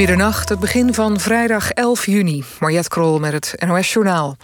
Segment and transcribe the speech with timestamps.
[0.00, 2.44] Middernacht, het begin van vrijdag 11 juni.
[2.60, 4.36] Mariette Krol met het NOS-journaal.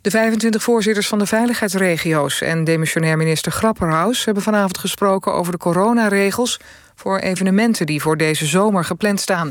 [0.00, 4.24] De 25 voorzitters van de veiligheidsregio's en demissionair minister Grapperhaus...
[4.24, 6.60] hebben vanavond gesproken over de coronaregels...
[6.94, 9.46] voor evenementen die voor deze zomer gepland staan.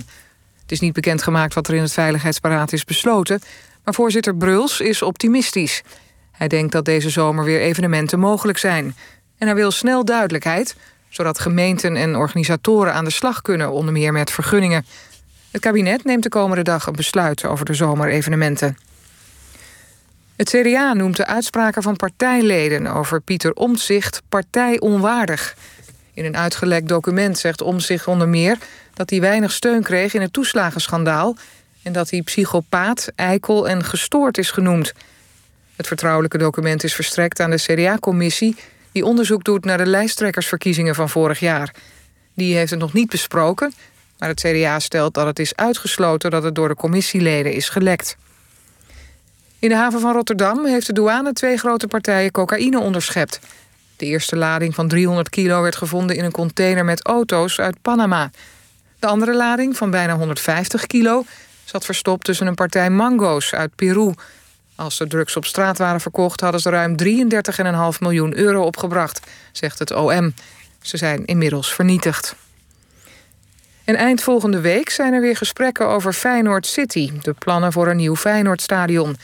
[0.62, 3.42] Het is niet bekendgemaakt wat er in het Veiligheidsberaad is besloten...
[3.84, 5.84] maar voorzitter Bruls is optimistisch.
[6.32, 8.96] Hij denkt dat deze zomer weer evenementen mogelijk zijn.
[9.38, 10.76] En hij wil snel duidelijkheid,
[11.10, 13.72] zodat gemeenten en organisatoren aan de slag kunnen...
[13.72, 14.86] onder meer met vergunningen...
[15.52, 18.78] Het kabinet neemt de komende dag een besluit over de zomerevenementen.
[20.36, 25.56] Het CDA noemt de uitspraken van partijleden over Pieter Omtzigt partijonwaardig.
[26.14, 28.58] In een uitgelekt document zegt Omtzigt onder meer
[28.94, 31.36] dat hij weinig steun kreeg in het toeslagenschandaal
[31.84, 34.94] en dat hij psychopaat, eikel en gestoord is genoemd.
[35.76, 38.56] Het vertrouwelijke document is verstrekt aan de CDA-commissie
[38.92, 41.74] die onderzoek doet naar de lijsttrekkersverkiezingen van vorig jaar.
[42.34, 43.74] Die heeft het nog niet besproken,
[44.22, 48.18] maar het CDA stelt dat het is uitgesloten dat het door de commissieleden is gelekt.
[49.60, 53.40] In de haven van Rotterdam heeft de douane twee grote partijen cocaïne onderschept.
[53.98, 58.32] De eerste lading van 300 kilo werd gevonden in een container met auto's uit Panama.
[59.00, 61.24] De andere lading van bijna 150 kilo
[61.66, 64.14] zat verstopt tussen een partij mango's uit Peru.
[64.76, 69.20] Als de drugs op straat waren verkocht hadden ze ruim 33,5 miljoen euro opgebracht,
[69.52, 70.34] zegt het OM.
[70.82, 72.36] Ze zijn inmiddels vernietigd.
[73.92, 77.12] En eind volgende week zijn er weer gesprekken over Feyenoord City...
[77.22, 79.18] de plannen voor een nieuw Feyenoordstadion.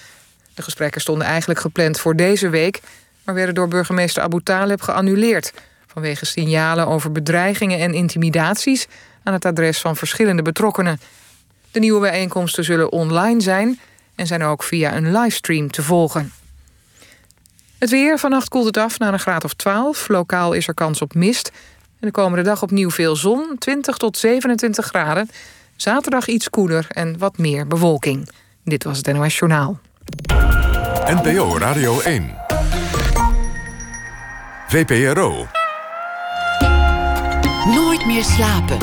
[0.53, 2.79] De gesprekken stonden eigenlijk gepland voor deze week...
[3.23, 5.53] maar werden door burgemeester Abu Taleb geannuleerd...
[5.87, 8.87] vanwege signalen over bedreigingen en intimidaties...
[9.23, 10.99] aan het adres van verschillende betrokkenen.
[11.71, 13.79] De nieuwe bijeenkomsten zullen online zijn...
[14.15, 16.31] en zijn ook via een livestream te volgen.
[17.77, 20.07] Het weer, vannacht koelt het af naar een graad of 12.
[20.07, 21.51] Lokaal is er kans op mist...
[21.99, 25.29] En de komende dag opnieuw veel zon, 20 tot 27 graden.
[25.75, 28.29] Zaterdag iets koeler en wat meer bewolking.
[28.63, 29.79] Dit was het NOS Journaal.
[31.05, 32.35] NPO Radio 1.
[34.67, 35.47] VPRO.
[37.65, 38.77] Nooit meer slapen.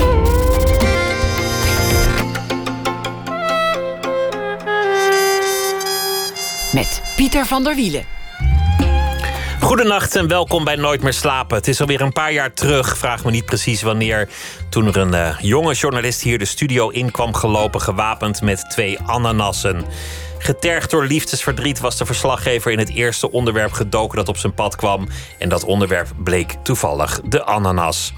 [6.72, 8.13] Met Pieter van der Wielen.
[9.64, 11.56] Goedenacht en welkom bij Nooit meer slapen.
[11.56, 14.28] Het is alweer een paar jaar terug, vraag me niet precies wanneer...
[14.68, 17.80] toen er een uh, jonge journalist hier de studio in kwam gelopen...
[17.80, 19.84] gewapend met twee ananassen.
[20.38, 24.76] Getergd door liefdesverdriet was de verslaggever in het eerste onderwerp gedoken dat op zijn pad
[24.76, 25.08] kwam.
[25.38, 28.12] En dat onderwerp bleek toevallig de ananas.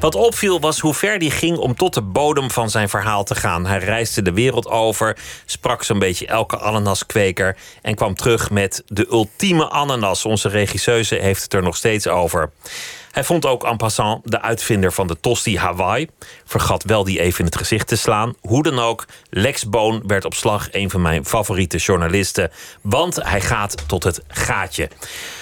[0.00, 3.34] Wat opviel was hoe ver die ging om tot de bodem van zijn verhaal te
[3.34, 3.66] gaan.
[3.66, 9.06] Hij reisde de wereld over, sprak zo'n beetje elke ananaskweker en kwam terug met de
[9.10, 10.24] ultieme ananas.
[10.24, 12.50] Onze regisseuse heeft het er nog steeds over.
[13.10, 16.08] Hij vond ook en passant de uitvinder van de tosti Hawaii.
[16.44, 18.34] Vergat wel die even in het gezicht te slaan.
[18.40, 22.50] Hoe dan ook, Lex Boon werd op slag een van mijn favoriete journalisten.
[22.80, 24.88] Want hij gaat tot het gaatje.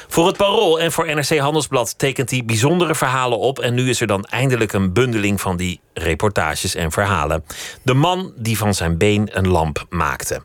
[0.08, 3.58] Voor het Parool en voor NRC Handelsblad tekent hij bijzondere verhalen op.
[3.58, 7.44] En nu is er dan eindelijk een bundeling van die reportages en verhalen.
[7.82, 10.42] De man die van zijn been een lamp maakte.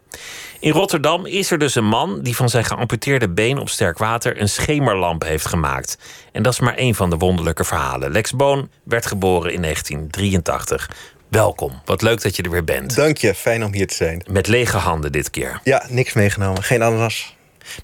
[0.59, 4.41] In Rotterdam is er dus een man die van zijn geamputeerde been op sterk water
[4.41, 5.97] een schemerlamp heeft gemaakt.
[6.31, 8.11] En dat is maar één van de wonderlijke verhalen.
[8.11, 10.89] Lex Boon werd geboren in 1983.
[11.27, 12.95] Welkom, wat leuk dat je er weer bent.
[12.95, 14.23] Dank je, fijn om hier te zijn.
[14.29, 15.59] Met lege handen dit keer.
[15.63, 17.35] Ja, niks meegenomen, geen ananas.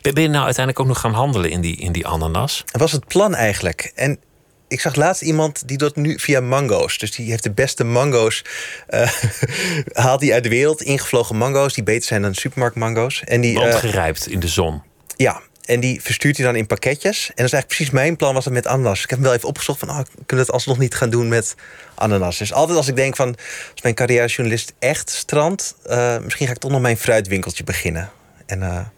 [0.02, 2.64] Ben je nou uiteindelijk ook nog gaan handelen in die, in die ananas?
[2.66, 3.92] Dat was het plan eigenlijk.
[3.96, 4.20] En
[4.68, 6.98] ik zag laatst iemand die doet nu via mango's.
[6.98, 8.44] Dus die heeft de beste mango's.
[8.90, 9.12] Uh,
[10.04, 10.82] haalt die uit de wereld.
[10.82, 13.24] Ingevlogen mango's die beter zijn dan supermarktmango's.
[13.26, 13.60] En die.
[13.60, 14.82] Uh, in de zon.
[15.16, 17.28] Ja, en die verstuurt hij dan in pakketjes.
[17.28, 19.04] En dat is eigenlijk precies mijn plan was dat met ananas.
[19.04, 21.28] Ik heb hem wel even opgezocht van, oh, kunnen we het alsnog niet gaan doen
[21.28, 21.56] met
[21.96, 22.38] ananas.
[22.38, 23.28] Dus altijd als ik denk van,
[23.72, 25.76] als mijn carrièrejournalist echt strandt...
[25.86, 28.10] Uh, misschien ga ik toch nog mijn fruitwinkeltje beginnen.
[28.46, 28.92] En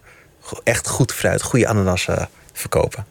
[0.64, 3.06] echt goed fruit, goede ananassen verkopen.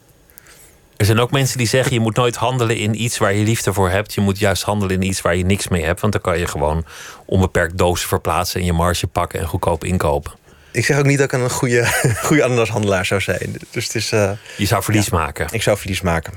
[0.97, 3.73] Er zijn ook mensen die zeggen: je moet nooit handelen in iets waar je liefde
[3.73, 4.13] voor hebt.
[4.13, 6.01] Je moet juist handelen in iets waar je niks mee hebt.
[6.01, 6.85] Want dan kan je gewoon
[7.25, 10.31] onbeperkt dozen verplaatsen en je marge pakken en goedkoop inkopen.
[10.71, 11.85] Ik zeg ook niet dat ik een goede,
[12.27, 13.55] goede ananashandelaar zou zijn.
[13.71, 15.47] Dus het is, uh, je zou verlies ja, maken.
[15.51, 16.33] Ik zou verlies maken.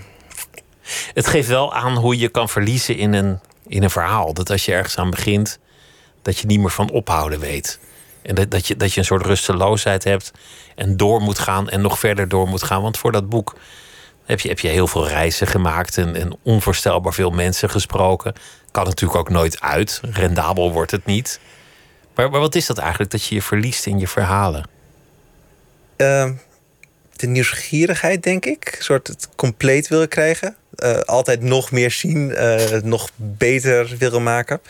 [1.14, 4.34] Het geeft wel aan hoe je kan verliezen in een, in een verhaal.
[4.34, 5.58] Dat als je ergens aan begint,
[6.22, 7.78] dat je niet meer van ophouden weet.
[8.22, 10.32] En dat, dat, je, dat je een soort rusteloosheid hebt
[10.74, 12.82] en door moet gaan en nog verder door moet gaan.
[12.82, 13.56] Want voor dat boek
[14.24, 18.34] heb je, heb je heel veel reizen gemaakt en, en onvoorstelbaar veel mensen gesproken.
[18.70, 20.00] Kan natuurlijk ook nooit uit.
[20.12, 21.40] Rendabel wordt het niet.
[22.14, 24.64] Maar, maar wat is dat eigenlijk dat je je verliest in je verhalen?
[25.96, 26.30] Uh,
[27.16, 28.74] de nieuwsgierigheid, denk ik.
[28.76, 30.56] Een soort het compleet willen krijgen.
[30.76, 34.60] Uh, altijd nog meer zien, uh, nog beter willen maken.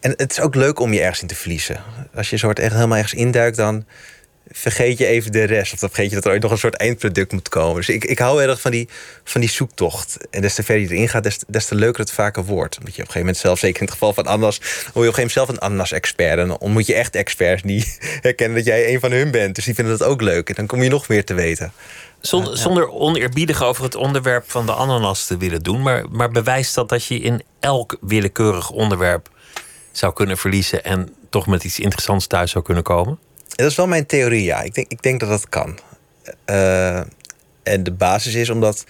[0.00, 1.80] En het is ook leuk om je ergens in te verliezen.
[2.14, 3.84] Als je soort echt helemaal ergens induikt, dan
[4.52, 5.72] vergeet je even de rest.
[5.72, 7.76] Of dan vergeet je dat er ooit nog een soort eindproduct moet komen.
[7.76, 8.88] Dus ik, ik hou erg van die,
[9.24, 10.18] van die zoektocht.
[10.30, 12.78] En des te verder je erin gaat, des, des te leuker het vaker wordt.
[12.78, 14.58] Omdat je op een gegeven moment zelf, zeker in het geval van ananas...
[14.58, 16.38] word je op een gegeven moment zelf een ananas-expert.
[16.38, 17.84] En dan ontmoet je echt experts die
[18.20, 19.54] herkennen dat jij een van hun bent.
[19.54, 20.48] Dus die vinden dat ook leuk.
[20.48, 21.72] En dan kom je nog meer te weten.
[22.20, 25.82] Zonder, zonder oneerbiedig over het onderwerp van de ananas te willen doen...
[25.82, 29.30] Maar, maar bewijst dat dat je in elk willekeurig onderwerp
[29.92, 30.84] zou kunnen verliezen...
[30.84, 33.18] en toch met iets interessants thuis zou kunnen komen?
[33.48, 34.60] Dat is wel mijn theorie, ja.
[34.60, 35.78] Ik denk, ik denk dat dat kan.
[36.46, 37.00] Uh,
[37.62, 38.84] en de basis is omdat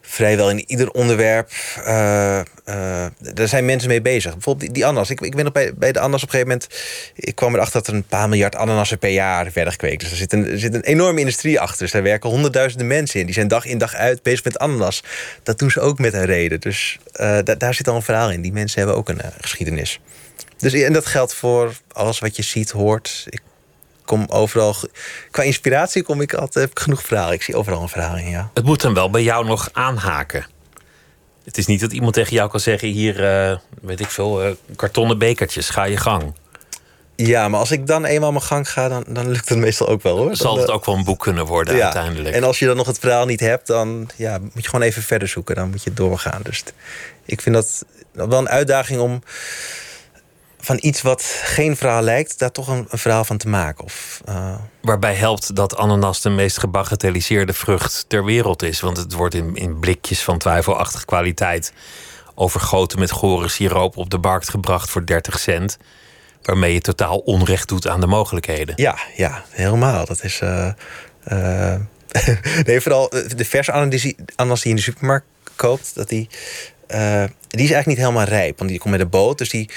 [0.00, 1.50] vrijwel in ieder onderwerp.
[1.78, 4.32] Uh, uh, daar zijn mensen mee bezig.
[4.32, 5.10] Bijvoorbeeld die, die ananas.
[5.10, 6.68] Ik, ik ben op bij, de ananas op een gegeven moment.
[7.14, 10.00] Ik kwam erachter dat er een paar miljard ananassen per jaar werden gekweekt.
[10.00, 11.78] Dus er zit, een, er zit een enorme industrie achter.
[11.78, 13.26] Dus daar werken honderdduizenden mensen in.
[13.26, 15.02] Die zijn dag in dag uit bezig met ananas.
[15.42, 16.60] Dat doen ze ook met een reden.
[16.60, 18.40] Dus uh, da, daar zit al een verhaal in.
[18.40, 20.00] Die mensen hebben ook een geschiedenis.
[20.58, 23.26] Dus, en dat geldt voor alles wat je ziet, hoort.
[23.28, 23.40] Ik
[24.10, 24.74] kom overal.
[25.30, 27.34] Qua inspiratie kom ik altijd heb ik genoeg verhalen.
[27.34, 28.28] Ik zie overal een verhaal in.
[28.28, 28.50] Ja.
[28.54, 30.46] Het moet dan wel bij jou nog aanhaken.
[31.44, 33.20] Het is niet dat iemand tegen jou kan zeggen: hier,
[33.50, 36.34] uh, weet ik veel, uh, kartonnen bekertjes, ga je gang.
[37.16, 40.02] Ja, maar als ik dan eenmaal mijn gang ga, dan, dan lukt het meestal ook
[40.02, 40.36] wel hoor.
[40.36, 41.82] Zal het ook wel een boek kunnen worden ja.
[41.84, 42.34] uiteindelijk.
[42.34, 45.02] En als je dan nog het verhaal niet hebt, dan ja, moet je gewoon even
[45.02, 45.54] verder zoeken.
[45.54, 46.40] Dan moet je doorgaan.
[46.42, 46.62] Dus
[47.24, 49.22] ik vind dat wel een uitdaging om
[50.60, 53.84] van iets wat geen verhaal lijkt, daar toch een, een verhaal van te maken.
[53.84, 54.54] Of, uh...
[54.80, 58.80] Waarbij helpt dat ananas de meest gebagatelliseerde vrucht ter wereld is.
[58.80, 61.72] Want het wordt in, in blikjes van twijfelachtige kwaliteit
[62.34, 65.78] overgoten met gore siroop op de markt gebracht voor 30 cent.
[66.42, 68.74] Waarmee je totaal onrecht doet aan de mogelijkheden.
[68.76, 70.04] Ja, ja helemaal.
[70.06, 70.40] Dat is.
[70.40, 70.72] Uh,
[71.32, 71.74] uh...
[72.66, 76.28] nee, vooral de verse ananas die je in de supermarkt koopt, dat die.
[76.88, 79.38] Uh, die is eigenlijk niet helemaal rijp, want die komt met de boot.
[79.38, 79.70] Dus die,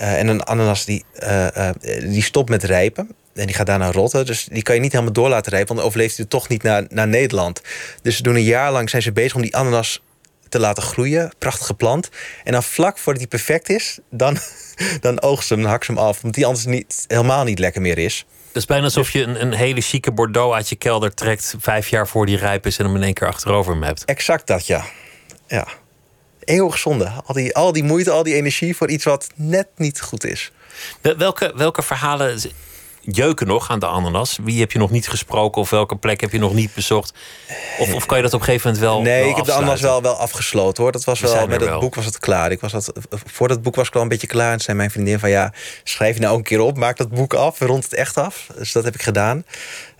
[0.00, 1.70] uh, en een ananas die, uh, uh,
[2.00, 3.08] die stopt met rijpen.
[3.34, 4.26] En die gaat daarna rotten.
[4.26, 5.68] Dus die kan je niet helemaal door laten rijpen.
[5.68, 7.62] Want dan overleeft hij toch niet naar, naar Nederland.
[8.02, 10.02] Dus ze doen een jaar lang zijn ze bezig om die ananas
[10.48, 11.32] te laten groeien.
[11.38, 12.10] Prachtige plant.
[12.44, 14.38] En dan vlak voordat die perfect is, dan,
[15.00, 16.20] dan oogst ze hem, dan hak ze hem af.
[16.20, 18.26] Want die anders niet, helemaal niet lekker meer is.
[18.46, 21.54] Het is bijna alsof je een, een hele chique Bordeaux uit je kelder trekt...
[21.58, 24.04] vijf jaar voor die rijp is en hem in één keer achterover hem hebt.
[24.04, 24.84] Exact dat, ja.
[25.46, 25.66] Ja
[26.46, 27.12] eeuwig zonde.
[27.26, 30.52] Al die, al die moeite, al die energie voor iets wat net niet goed is.
[31.00, 32.40] Welke, welke verhalen
[33.10, 34.38] jeuken nog aan de ananas?
[34.42, 37.12] Wie heb je nog niet gesproken of welke plek heb je nog niet bezocht?
[37.78, 39.52] Of, of kan je dat op een gegeven moment wel Nee, wel ik heb de
[39.52, 40.92] ananas wel, wel afgesloten hoor.
[40.92, 41.80] Dat was wel, met het wel.
[41.80, 42.50] boek was het klaar.
[42.50, 42.92] Ik was dat,
[43.26, 44.52] voor dat boek was ik al een beetje klaar.
[44.52, 45.52] En zei mijn vriendin van ja,
[45.84, 46.76] schrijf je nou een keer op.
[46.76, 48.46] Maak dat boek af, rond het echt af.
[48.58, 49.44] Dus dat heb ik gedaan.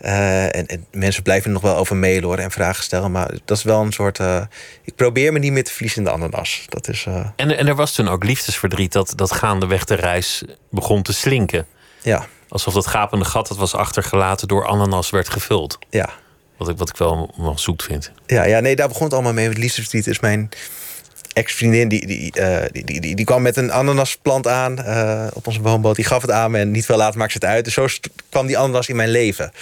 [0.01, 3.11] Uh, en, en, mensen blijven er nog wel over mailen hoor, en vragen stellen.
[3.11, 4.19] Maar dat is wel een soort...
[4.19, 4.41] Uh,
[4.85, 6.65] ik probeer me niet meer te verliezen in de ananas.
[6.69, 7.27] Dat is, uh...
[7.37, 11.67] en, en er was toen ook liefdesverdriet dat, dat gaandeweg de reis begon te slinken.
[12.03, 12.27] Ja.
[12.49, 15.79] Alsof dat gapende gat dat was achtergelaten door ananas werd gevuld.
[15.91, 16.11] Ja.
[16.57, 18.13] Wat ik, wat ik wel, wel zoet vind.
[18.27, 19.49] Ja, ja, nee, daar begon het allemaal mee.
[19.49, 20.49] Liefdesverdriet is mijn
[21.33, 21.89] ex-vriendin.
[21.89, 25.61] Die, die, uh, die, die, die, die, kwam met een ananasplant aan uh, op onze
[25.61, 25.97] woonboot.
[25.97, 27.65] Die gaf het aan me en niet veel later maakte ze het uit.
[27.65, 27.87] Dus zo
[28.29, 29.53] kwam die ananas in mijn leven.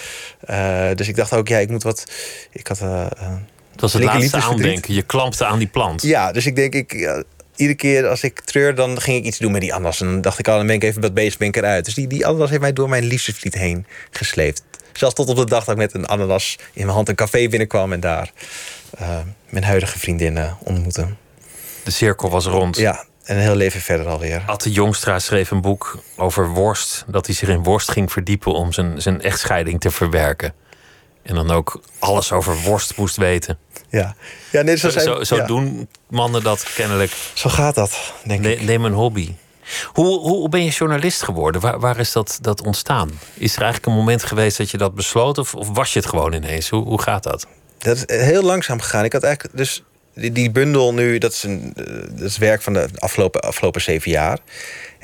[0.49, 2.03] Uh, dus ik dacht ook, ja, ik moet wat...
[2.51, 2.79] Ik had...
[2.79, 4.93] het was het laatste aandenken.
[4.93, 6.01] Je klampte aan die plant.
[6.01, 7.23] Ja, dus ik denk, ik,
[7.55, 10.01] iedere keer als ik treur, dan ging ik iets doen met die ananas.
[10.01, 11.85] En dan dacht ik, oh, dan ben ik even wat bezig, ben ik eruit.
[11.85, 14.63] Dus die, die ananas heeft mij door mijn liefdesvliet heen gesleept.
[14.93, 17.47] Zelfs tot op de dag dat ik met een ananas in mijn hand een café
[17.47, 17.93] binnenkwam...
[17.93, 18.31] en daar
[19.01, 19.17] uh,
[19.49, 21.07] mijn huidige vriendin ontmoette.
[21.83, 22.77] De cirkel was rond.
[22.77, 24.43] Ja, en een heel leven verder alweer.
[24.45, 27.05] Atte Jongstra schreef een boek over worst.
[27.07, 30.53] Dat hij zich in worst ging verdiepen om zijn, zijn echtscheiding te verwerken.
[31.25, 33.57] En dan ook alles over worst moest weten.
[33.89, 34.15] Ja,
[34.51, 35.45] ja nee, zo, zijn, zo, zo ja.
[35.45, 37.11] doen mannen dat kennelijk.
[37.33, 38.61] Zo gaat dat, denk ne ik.
[38.61, 39.33] Neem een hobby.
[39.93, 41.61] Hoe, hoe ben je journalist geworden?
[41.61, 43.11] Waar, waar is dat, dat ontstaan?
[43.33, 45.37] Is er eigenlijk een moment geweest dat je dat besloot?
[45.37, 46.69] Of, of was je het gewoon ineens?
[46.69, 47.47] Hoe, hoe gaat dat?
[47.77, 49.03] Dat is heel langzaam gegaan.
[49.03, 51.73] Ik had eigenlijk dus die, die bundel nu, dat is, een,
[52.09, 54.39] dat is werk van de afgelopen, afgelopen zeven jaar.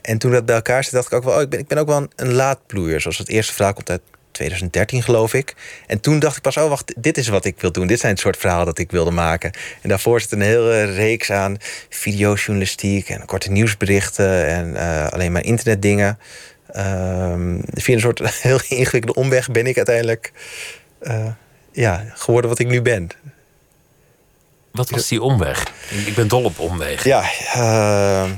[0.01, 1.78] En toen dat bij elkaar zit, dacht ik ook wel, oh, ik, ben, ik ben
[1.78, 3.01] ook wel een, een laadploeier.
[3.01, 5.55] Zoals het eerste verhaal komt uit 2013, geloof ik.
[5.88, 7.88] En toen dacht ik pas, oh wacht, dit is wat ik wil doen.
[7.88, 9.51] Dit zijn het soort verhalen dat ik wilde maken.
[9.81, 11.57] En daarvoor zit een hele reeks aan
[11.89, 16.19] videojournalistiek en korte nieuwsberichten en uh, alleen maar internetdingen.
[16.75, 20.31] Um, via een soort heel ingewikkelde omweg ben ik uiteindelijk
[21.01, 21.25] uh,
[21.71, 23.09] ja, geworden wat ik nu ben.
[24.71, 25.63] Wat was die omweg?
[26.05, 27.03] Ik ben dol op omweg.
[27.03, 27.23] Ja,
[27.55, 28.31] uh...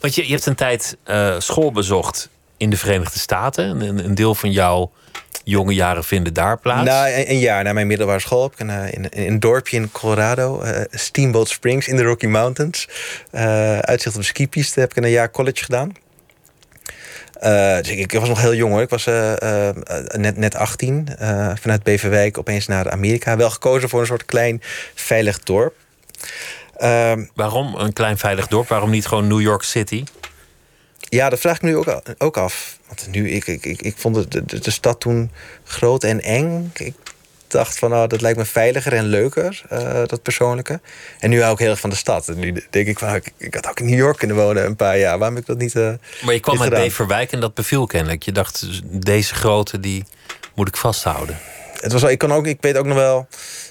[0.00, 2.28] want je, je hebt een tijd uh, school bezocht
[2.64, 3.80] in de Verenigde Staten.
[3.80, 4.92] Een, een, deel van jouw
[5.44, 6.88] jonge jaren vinden daar plaats.
[6.88, 9.40] Nou, een, een jaar na mijn middelbare school heb ik een, uh, in, in, een
[9.40, 12.88] dorpje in Colorado, uh, Steamboat Springs in de Rocky Mountains.
[13.80, 15.92] uitzicht op de skipiste heb ik een jaar college gedaan.
[17.42, 18.82] Uh, dus ik, ik, was nog heel jong hoor.
[18.82, 19.68] Ik was uh, uh,
[20.12, 21.08] net, net 18.
[21.60, 23.36] vanuit Beverwijk opeens naar Amerika.
[23.36, 24.62] Wel gekozen voor een soort klein
[24.94, 25.74] veilig dorp.
[26.76, 28.68] Ehm, Waarom een klein veilig dorp?
[28.68, 30.04] Waarom niet gewoon New York City?
[31.14, 32.78] Ja, dat vraag ik nu ook, ook af.
[32.86, 35.30] Want nu, ik, ik, ik, ik vond de, de, de stad toen
[35.64, 36.70] groot en eng.
[36.74, 36.94] Ik
[37.46, 40.80] dacht van, nou, dat lijkt me veiliger en leuker, uh, dat persoonlijke.
[41.18, 42.28] En nu hou ik heel erg van de stad.
[42.28, 44.76] En nu denk ik van, ik, ik, had ook in New York kunnen wonen een
[44.76, 45.18] paar jaar.
[45.18, 45.92] Waarom heb ik dat niet uh,
[46.24, 48.22] Maar je kwam uit Beverwijk en dat beviel kennelijk.
[48.22, 50.04] Je dacht, deze grote, die
[50.54, 51.38] moet ik vasthouden.
[51.80, 53.26] Het was wel, ik, kon ook, ik weet ook nog wel...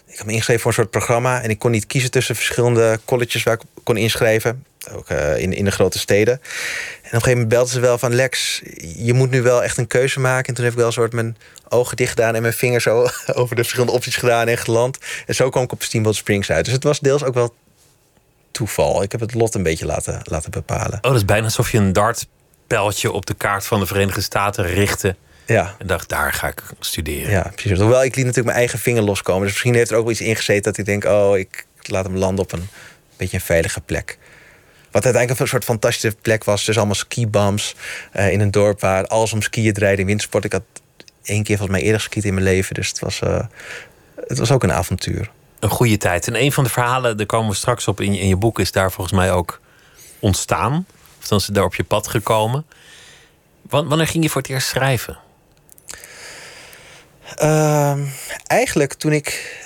[0.05, 1.41] Ik had me ingeschreven voor een soort programma...
[1.41, 4.63] en ik kon niet kiezen tussen verschillende colleges waar ik kon inschrijven.
[4.91, 6.33] Ook uh, in, in de grote steden.
[6.33, 8.15] En op een gegeven moment belden ze wel van...
[8.15, 8.61] Lex,
[8.95, 10.47] je moet nu wel echt een keuze maken.
[10.47, 11.37] En toen heb ik wel een soort mijn
[11.69, 12.35] ogen dicht gedaan...
[12.35, 13.01] en mijn vingers zo
[13.39, 14.97] over de verschillende opties gedaan en geland.
[15.25, 16.65] En zo kwam ik op Steamboat Springs uit.
[16.65, 17.55] Dus het was deels ook wel
[18.51, 19.03] toeval.
[19.03, 20.93] Ik heb het lot een beetje laten, laten bepalen.
[20.93, 24.65] Oh, dat is bijna alsof je een dartpijltje op de kaart van de Verenigde Staten
[24.65, 25.15] richtte...
[25.45, 25.75] Ja.
[25.77, 27.31] En dacht, daar ga ik studeren.
[27.31, 27.79] Ja, precies.
[27.79, 29.41] Hoewel, ik liet natuurlijk mijn eigen vinger loskomen.
[29.41, 31.05] Dus misschien heeft er ook wel iets ingezeten dat ik denk...
[31.05, 32.69] oh, ik laat hem landen op een
[33.17, 34.17] beetje een veilige plek.
[34.93, 36.65] Wat uiteindelijk een soort fantastische plek was.
[36.65, 37.75] Dus allemaal skibums
[38.15, 40.43] uh, in een dorp waar alles om skiën draaide in wintersport.
[40.43, 40.63] Ik had
[41.23, 42.73] één keer volgens mij eerder geskiet in mijn leven.
[42.73, 43.39] Dus het was, uh,
[44.27, 45.31] het was ook een avontuur.
[45.59, 46.27] Een goede tijd.
[46.27, 48.59] En een van de verhalen, daar komen we straks op in je, in je boek...
[48.59, 49.61] is daar volgens mij ook
[50.19, 50.85] ontstaan.
[51.19, 52.65] Of dan is het daar op je pad gekomen.
[53.61, 55.17] Wanneer ging je voor het eerst schrijven?
[57.41, 57.97] Uh,
[58.47, 59.57] eigenlijk toen ik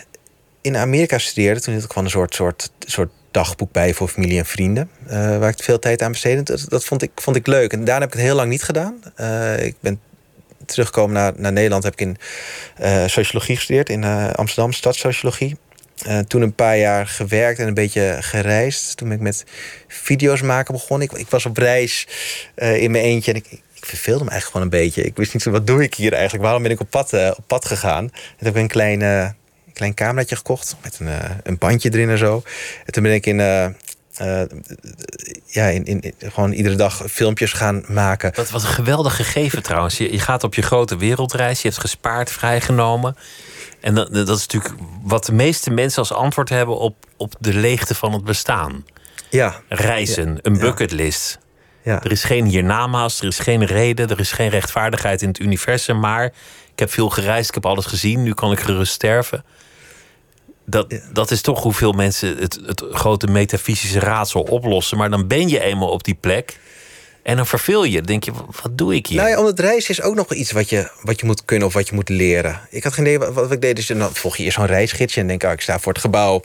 [0.61, 4.37] in Amerika studeerde, toen had ik gewoon een soort, soort, soort dagboek bij voor familie
[4.37, 4.89] en vrienden.
[5.07, 6.43] Uh, waar ik veel tijd aan besteedde.
[6.43, 7.71] Dat, dat, vond, ik, vond ik leuk.
[7.71, 9.03] En daarna heb ik het heel lang niet gedaan.
[9.19, 9.99] Uh, ik ben
[10.65, 11.83] teruggekomen naar, naar Nederland.
[11.83, 12.17] Heb ik in
[12.81, 13.89] uh, sociologie gestudeerd.
[13.89, 14.03] In
[14.35, 15.57] Amsterdam, stadssociologie.
[16.27, 18.97] toen een paar jaar gewerkt en een beetje gereisd.
[18.97, 19.43] Toen ben ik met
[19.87, 21.09] video's maken begonnen.
[21.15, 22.07] Ik, was op reis
[22.55, 23.31] in mijn eentje.
[23.31, 25.03] En ik, ik verveelde me eigenlijk gewoon een beetje.
[25.03, 26.43] Ik wist niet zo, wat doe ik hier eigenlijk?
[26.43, 28.03] Waarom ben ik op pad, op pad gegaan?
[28.03, 29.35] En toen heb ik een klein
[29.77, 32.43] klein cameraatje gekocht met een, uh, een bandje erin en zo.
[32.85, 33.65] En toen ben ik in, uh,
[34.21, 34.41] uh,
[35.45, 38.31] ja, in, in, gewoon iedere dag filmpjes gaan maken.
[38.35, 39.97] Wat, wat een geweldig gegeven trouwens.
[39.97, 43.17] Je, je gaat op je grote wereldreis, je hebt gespaard, vrijgenomen.
[43.79, 47.53] En dat, dat is natuurlijk wat de meeste mensen als antwoord hebben op, op de
[47.53, 48.85] leegte van het bestaan.
[49.29, 49.61] Ja.
[49.69, 50.39] Reizen, ja.
[50.41, 51.39] een bucketlist.
[51.83, 52.03] Ja.
[52.03, 55.99] Er is geen hiernamaals, er is geen reden, er is geen rechtvaardigheid in het universum.
[55.99, 56.25] Maar
[56.71, 59.43] ik heb veel gereisd, ik heb alles gezien, nu kan ik gerust sterven
[60.69, 64.97] dat, dat is toch hoeveel mensen het, het grote metafysische raadsel oplossen.
[64.97, 66.59] Maar dan ben je eenmaal op die plek.
[67.23, 67.95] En dan verveel je.
[67.95, 68.31] Dan denk je,
[68.61, 69.17] wat doe ik hier?
[69.17, 71.73] Nou ja, omdat reizen is ook nog iets wat je, wat je moet kunnen of
[71.73, 72.59] wat je moet leren.
[72.69, 73.75] Ik had geen idee wat, wat ik deed.
[73.75, 76.43] Dus dan volg je eerst zo'n reisgidsje en denk oh, ik sta voor het gebouw.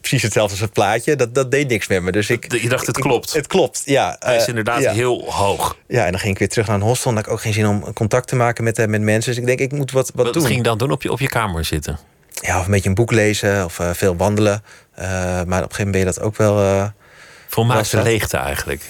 [0.00, 1.16] Precies hetzelfde als het plaatje.
[1.16, 2.12] Dat, dat deed niks met me.
[2.12, 3.32] Dus ik, je dacht, het klopt.
[3.32, 4.16] het klopt, ja.
[4.18, 4.92] Hij is inderdaad ja.
[4.92, 5.76] heel hoog.
[5.88, 7.10] Ja, en dan ging ik weer terug naar een hostel.
[7.10, 9.30] En had ik ook geen zin om contact te maken met, met mensen.
[9.32, 10.42] Dus ik denk, ik moet wat, wat, wat doen.
[10.42, 10.90] Wat ging je dan doen?
[10.90, 11.98] Op je, op je kamer zitten?
[12.40, 14.62] Ja, of een beetje een boek lezen of uh, veel wandelen.
[14.98, 16.62] Uh, maar op een gegeven moment ben je dat ook wel.
[16.62, 16.86] Uh,
[17.48, 18.82] Volmaakte leegte eigenlijk.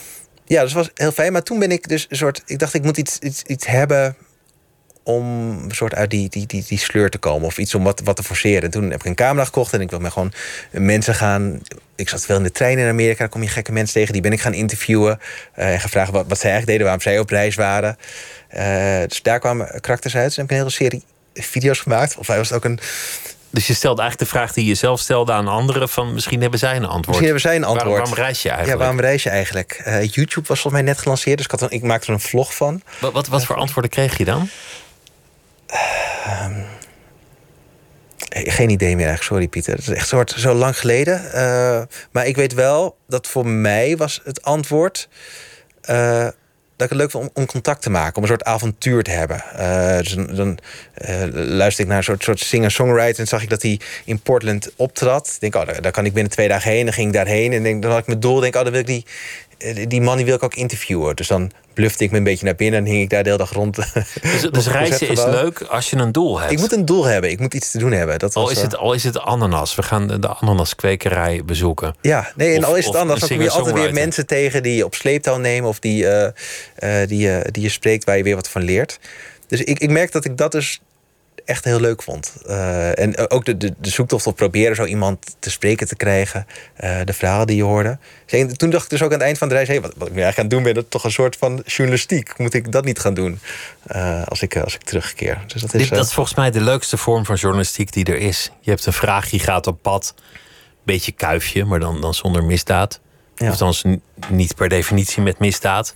[0.44, 1.32] Ja, dat was heel fijn.
[1.32, 2.42] Maar toen ben ik dus een soort.
[2.46, 4.16] Ik dacht, ik moet iets, iets, iets hebben
[5.02, 5.26] om
[5.64, 7.46] een soort uit die, die, die, die sleur te komen.
[7.46, 8.62] Of iets om wat, wat te forceren.
[8.62, 10.32] En toen heb ik een camera gekocht en ik wil me gewoon
[10.70, 11.60] mensen gaan.
[11.96, 14.12] Ik zat wel in de trein in Amerika, daar kom je gekke mensen tegen.
[14.12, 15.20] Die ben ik gaan interviewen
[15.52, 17.96] en gevraagd wat, wat zij eigenlijk deden, waarom zij op reis waren.
[19.08, 20.26] dus daar kwamen karakters uit.
[20.26, 21.02] Dus heb ik een hele serie
[21.34, 22.16] video's gemaakt.
[22.16, 22.78] Of hij was ook een.
[23.50, 26.58] Dus je stelt eigenlijk de vraag die je zelf stelde aan anderen: van misschien hebben
[26.58, 27.06] zij een antwoord.
[27.06, 27.92] Misschien hebben zij een antwoord.
[27.92, 28.78] Waarom, waarom reis je eigenlijk?
[28.78, 29.82] Ja, waarom reis je eigenlijk?
[29.86, 32.20] Uh, YouTube was volgens mij net gelanceerd, dus ik, had een, ik maakte er een
[32.20, 32.82] vlog van.
[32.98, 34.48] Wat, wat, wat voor antwoorden kreeg je dan?
[36.26, 36.46] Uh,
[38.28, 39.74] geen idee meer eigenlijk, sorry Pieter.
[39.74, 41.30] Het is echt soort, zo lang geleden.
[42.10, 45.08] Maar ik weet wel dat voor mij was het antwoord
[46.82, 49.44] dat ik het leuk vond om, contact te maken, om een soort avontuur te hebben.
[49.56, 50.58] Uh, dus dan, dan
[51.32, 55.28] luisterde ik naar een soort, soort singer-songwriter en zag ik dat hij in Portland optrad.
[55.34, 56.84] Ik denk, oh, daar, daar, kan ik binnen twee dagen heen.
[56.84, 58.40] Dan ging ik daarheen en denk, dan had ik mijn doel.
[58.40, 59.06] Denk, oh, dan wil ik die,
[59.88, 61.16] die man die wil ik ook interviewen.
[61.16, 63.42] Dus dan blufte ik me een beetje naar binnen en hing ik daar de hele
[63.42, 63.76] dag rond.
[64.22, 66.52] Dus, dus reizen is leuk als je een doel hebt.
[66.52, 67.30] Ik moet een doel hebben.
[67.30, 68.18] Ik moet iets te doen hebben.
[68.18, 69.74] Dat was, al, is het, al is het ananas.
[69.74, 71.94] We gaan de ananaskwekerij bezoeken.
[72.00, 74.62] Ja, nee, en of, al is het ananas, dan kom je altijd weer mensen tegen
[74.62, 78.16] die je op sleeptouw nemen of die, uh, uh, die, uh, die je spreekt waar
[78.16, 78.98] je weer wat van leert.
[79.46, 80.80] Dus ik, ik merk dat ik dat dus
[81.44, 82.32] echt heel leuk vond.
[82.46, 86.46] Uh, en ook de, de, de zoektocht op proberen zo iemand te spreken te krijgen.
[86.80, 87.98] Uh, de verhalen die je hoorde.
[88.26, 89.68] Dus toen dacht ik dus ook aan het eind van de reis...
[89.68, 91.62] Hey, wat, wat ik nu eigenlijk aan het doen ben, dat toch een soort van
[91.66, 92.38] journalistiek.
[92.38, 93.40] Moet ik dat niet gaan doen
[93.96, 95.38] uh, als, ik, als ik terugkeer?
[95.46, 98.50] Dus dat, is, dat is volgens mij de leukste vorm van journalistiek die er is.
[98.60, 100.14] Je hebt een vraag, je gaat op pad.
[100.82, 103.00] Beetje kuifje, maar dan, dan zonder misdaad.
[103.34, 103.50] Ja.
[103.50, 105.94] Of dan niet per definitie met misdaad.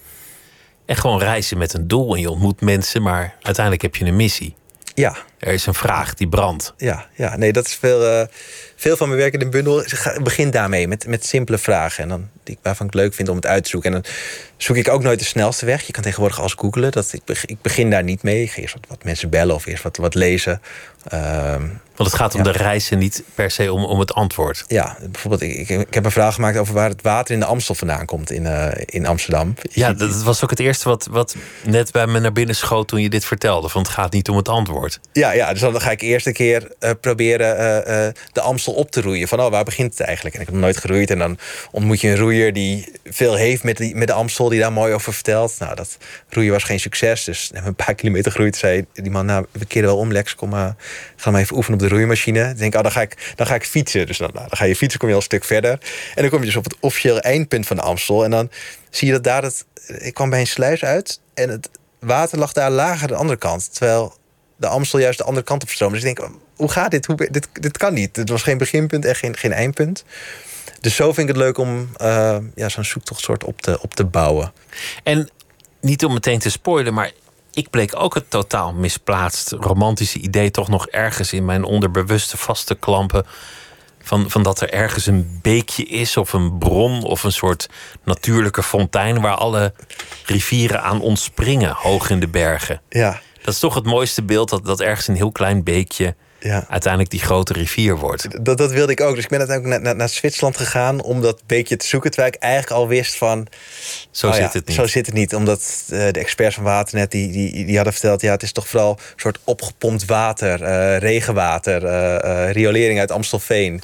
[0.86, 4.16] En gewoon reizen met een doel en je ontmoet mensen, maar uiteindelijk heb je een
[4.16, 4.54] missie.
[4.94, 5.16] Ja.
[5.38, 6.74] Er is een vraag die brandt.
[6.76, 8.26] Ja, ja nee, dat is veel, uh,
[8.76, 9.84] veel van mijn werk in de bundel.
[10.22, 12.02] Begin daarmee met, met simpele vragen.
[12.02, 13.94] En dan, die, waarvan ik leuk vind om het uit te zoeken.
[13.94, 14.12] En dan
[14.56, 15.82] zoek ik ook nooit de snelste weg.
[15.82, 16.92] Je kan tegenwoordig alles googelen.
[16.92, 18.42] Dat, ik, begin, ik begin daar niet mee.
[18.42, 20.60] Ik ga eerst wat, wat mensen bellen of eerst wat, wat lezen.
[21.12, 21.54] Uh,
[21.96, 24.64] Want het gaat om de reis en niet per se om, om het antwoord.
[24.66, 27.74] Ja, bijvoorbeeld, ik, ik, heb een vraag gemaakt over waar het water in de Amstel
[27.74, 29.54] vandaan komt in, uh, in Amsterdam.
[29.70, 33.02] Ja, dat was ook het eerste wat, wat net bij me naar binnen schoot toen
[33.02, 33.68] je dit vertelde.
[33.68, 35.00] Van het gaat niet om het antwoord.
[35.12, 37.56] Ja, ja dus dan ga ik eerst een keer uh, proberen
[37.88, 39.28] uh, de Amstel op te roeien.
[39.28, 40.34] Van oh, waar begint het eigenlijk?
[40.34, 41.10] En ik heb nooit geroeid.
[41.10, 41.38] En dan
[41.70, 44.92] ontmoet je een roeier die veel heeft met, die, met de Amstel, die daar mooi
[44.92, 45.56] over vertelt.
[45.58, 45.96] Nou, dat
[46.28, 47.24] roeien was geen succes.
[47.24, 48.56] Dus een paar kilometer geroeid.
[48.56, 50.76] Zei die man, nou, we keren wel om, Lex, kom maar
[51.16, 52.44] ga maar even oefenen op de roeimachine.
[52.44, 54.06] Dan denk ik, oh, dan ga ik, dan ga ik fietsen.
[54.06, 55.70] Dus dan, nou, dan ga je fietsen, kom je al een stuk verder.
[56.14, 58.24] En dan kom je dus op het officiële eindpunt van de Amstel.
[58.24, 58.50] En dan
[58.90, 59.64] zie je dat daar het.
[59.86, 61.68] Ik kwam bij een sluis uit en het
[61.98, 63.74] water lag daar lager de andere kant.
[63.74, 64.14] Terwijl
[64.56, 65.98] de Amstel juist de andere kant op stroomde.
[66.00, 67.06] Dus ik denk, hoe gaat dit?
[67.06, 68.16] Hoe, dit, dit kan niet.
[68.16, 70.04] Het was geen beginpunt en geen, geen eindpunt.
[70.80, 74.04] Dus zo vind ik het leuk om uh, ja, zo'n zoektochtsoort op te, op te
[74.04, 74.52] bouwen.
[75.02, 75.28] En
[75.80, 77.12] niet om meteen te spoilen, maar
[77.52, 82.74] ik bleek ook het totaal misplaatst romantische idee toch nog ergens in mijn onderbewuste vaste
[82.74, 83.26] klampen.
[84.02, 87.68] Van, van dat er ergens een beekje is of een bron of een soort
[88.04, 89.72] natuurlijke fontein waar alle
[90.24, 92.80] rivieren aan ontspringen, hoog in de bergen.
[92.88, 93.20] Ja.
[93.46, 96.66] Dat is toch het mooiste beeld dat, dat ergens een heel klein beekje ja.
[96.68, 98.44] uiteindelijk die grote rivier wordt.
[98.44, 99.14] Dat, dat wilde ik ook.
[99.14, 102.10] Dus ik ben uiteindelijk naar, naar, Zwitserland gegaan om dat beekje te zoeken.
[102.10, 103.46] Terwijl ik eigenlijk al wist van.
[104.10, 104.76] Zo oh zit het niet.
[104.76, 105.34] Zo zit het niet.
[105.34, 108.68] Omdat uh, de experts van Waternet die, die, die hadden verteld: ja, het is toch
[108.68, 113.80] vooral een soort opgepompt water, uh, regenwater, uh, riolering uit Amstelveen.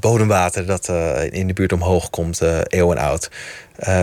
[0.00, 0.88] bodemwater dat
[1.30, 3.30] in de buurt omhoog komt, eeuwen oud.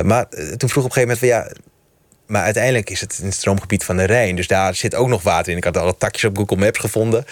[0.04, 1.48] maar toen vroeg op een gegeven moment van ja,
[2.26, 4.36] maar uiteindelijk is het in het stroomgebied van de Rijn.
[4.36, 5.58] Dus daar zit ook nog water in.
[5.58, 7.26] Ik had alle takjes op Google Maps gevonden.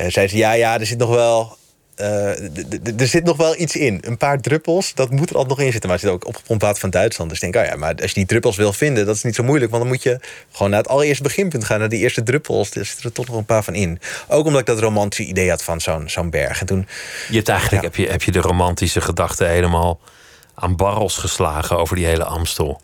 [0.00, 1.58] Uh, zei ze, ja, ja, er zit nog wel...
[2.00, 3.98] Uh, er zit nog wel iets in.
[4.06, 5.90] Een paar druppels, dat moet er altijd nog in zitten.
[5.90, 7.30] Maar er zit ook opgepompt water van Duitsland.
[7.30, 9.06] Dus ik denk, oh ja, maar als je die druppels wil vinden...
[9.06, 10.20] dat is niet zo moeilijk, want dan moet je
[10.52, 11.78] gewoon naar het allereerste beginpunt gaan...
[11.78, 12.70] naar die eerste druppels.
[12.70, 14.00] Er zitten er toch nog een paar van in.
[14.28, 16.60] Ook omdat ik dat romantische idee had van zo'n zo'n berg.
[16.60, 16.86] En toen,
[17.28, 20.00] je hebt eigenlijk heb, je, heb je de romantische gedachte helemaal
[20.54, 21.78] aan barrels geslagen...
[21.78, 22.80] over die hele Amstel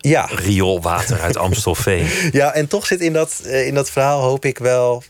[0.00, 0.28] ja.
[0.34, 2.06] rioolwater uit Amstelveen.
[2.32, 5.02] ja, en toch zit in dat, eh, in dat verhaal, hoop ik wel,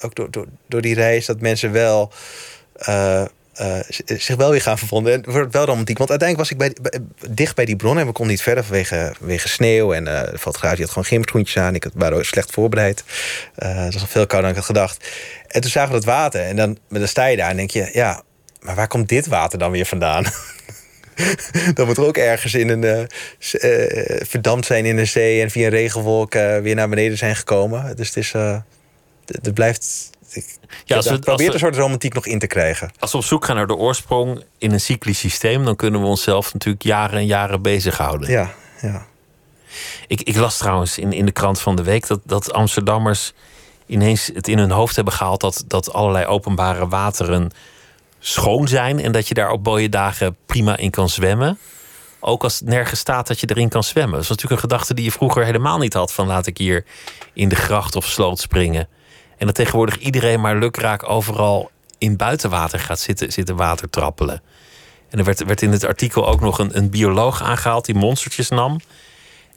[0.00, 2.12] ook door, door, door die reis, dat mensen wel.
[2.88, 3.24] Uh,
[3.60, 5.12] uh, zich wel weer gaan vervonden.
[5.12, 5.98] En wordt wel romantiek.
[5.98, 9.12] Want uiteindelijk was ik bij, dicht bij die bron en we konden niet verder vanwege,
[9.18, 9.92] vanwege sneeuw.
[9.92, 11.74] En uh, de fotograaf die had gewoon gymschoentjes aan.
[11.74, 13.04] Ik was slecht voorbereid.
[13.58, 15.08] Uh, het was nog veel kouder dan ik had gedacht.
[15.48, 16.40] En toen zagen we dat water.
[16.40, 18.22] En dan, dan sta je daar en denk je, ja,
[18.60, 20.24] maar waar komt dit water dan weer vandaan?
[21.74, 23.06] dan moet er ook ergens in een uh, uh,
[24.26, 27.96] verdampt zijn in een zee en via een regenwolk uh, weer naar beneden zijn gekomen.
[27.96, 28.32] Dus het is.
[29.26, 30.10] het blijft.
[30.32, 30.46] Ik,
[30.84, 32.92] ja, als we, probeert een soort romantiek nog in te krijgen.
[32.98, 36.06] Als we op zoek gaan naar de oorsprong in een cyclisch systeem, dan kunnen we
[36.06, 38.30] onszelf natuurlijk jaren en jaren bezighouden.
[38.30, 39.06] Ja, ja.
[40.06, 43.32] Ik, ik las trouwens in, in de krant van de week dat, dat Amsterdammers
[43.86, 47.50] ineens het in hun hoofd hebben gehaald dat, dat allerlei openbare wateren
[48.26, 51.58] schoon zijn en dat je daar op mooie dagen prima in kan zwemmen.
[52.20, 54.12] Ook als het nergens staat dat je erin kan zwemmen.
[54.12, 56.84] Dat is natuurlijk een gedachte die je vroeger helemaal niet had: van laat ik hier
[57.32, 58.88] in de gracht of sloot springen.
[59.38, 64.42] En dat tegenwoordig iedereen maar lukraak overal in buitenwater gaat zitten, zitten water trappelen.
[65.08, 68.48] En er werd, werd in het artikel ook nog een, een bioloog aangehaald die monstertjes
[68.48, 68.80] nam.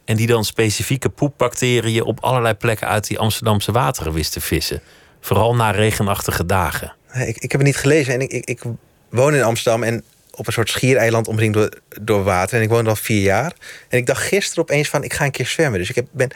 [0.06, 4.82] En die dan specifieke poepbacteriën op allerlei plekken uit die Amsterdamse wateren wist te vissen.
[5.20, 6.97] Vooral na regenachtige dagen.
[7.20, 8.62] Ik, ik heb het niet gelezen en ik, ik, ik
[9.10, 11.70] woon in Amsterdam en op een soort schiereiland omringd door,
[12.02, 12.58] door water.
[12.58, 13.54] En ik woon er al vier jaar.
[13.90, 15.80] En ik dacht gisteren opeens van, ik ga een keer zwemmen.
[15.80, 16.30] Dus ik heb, ben...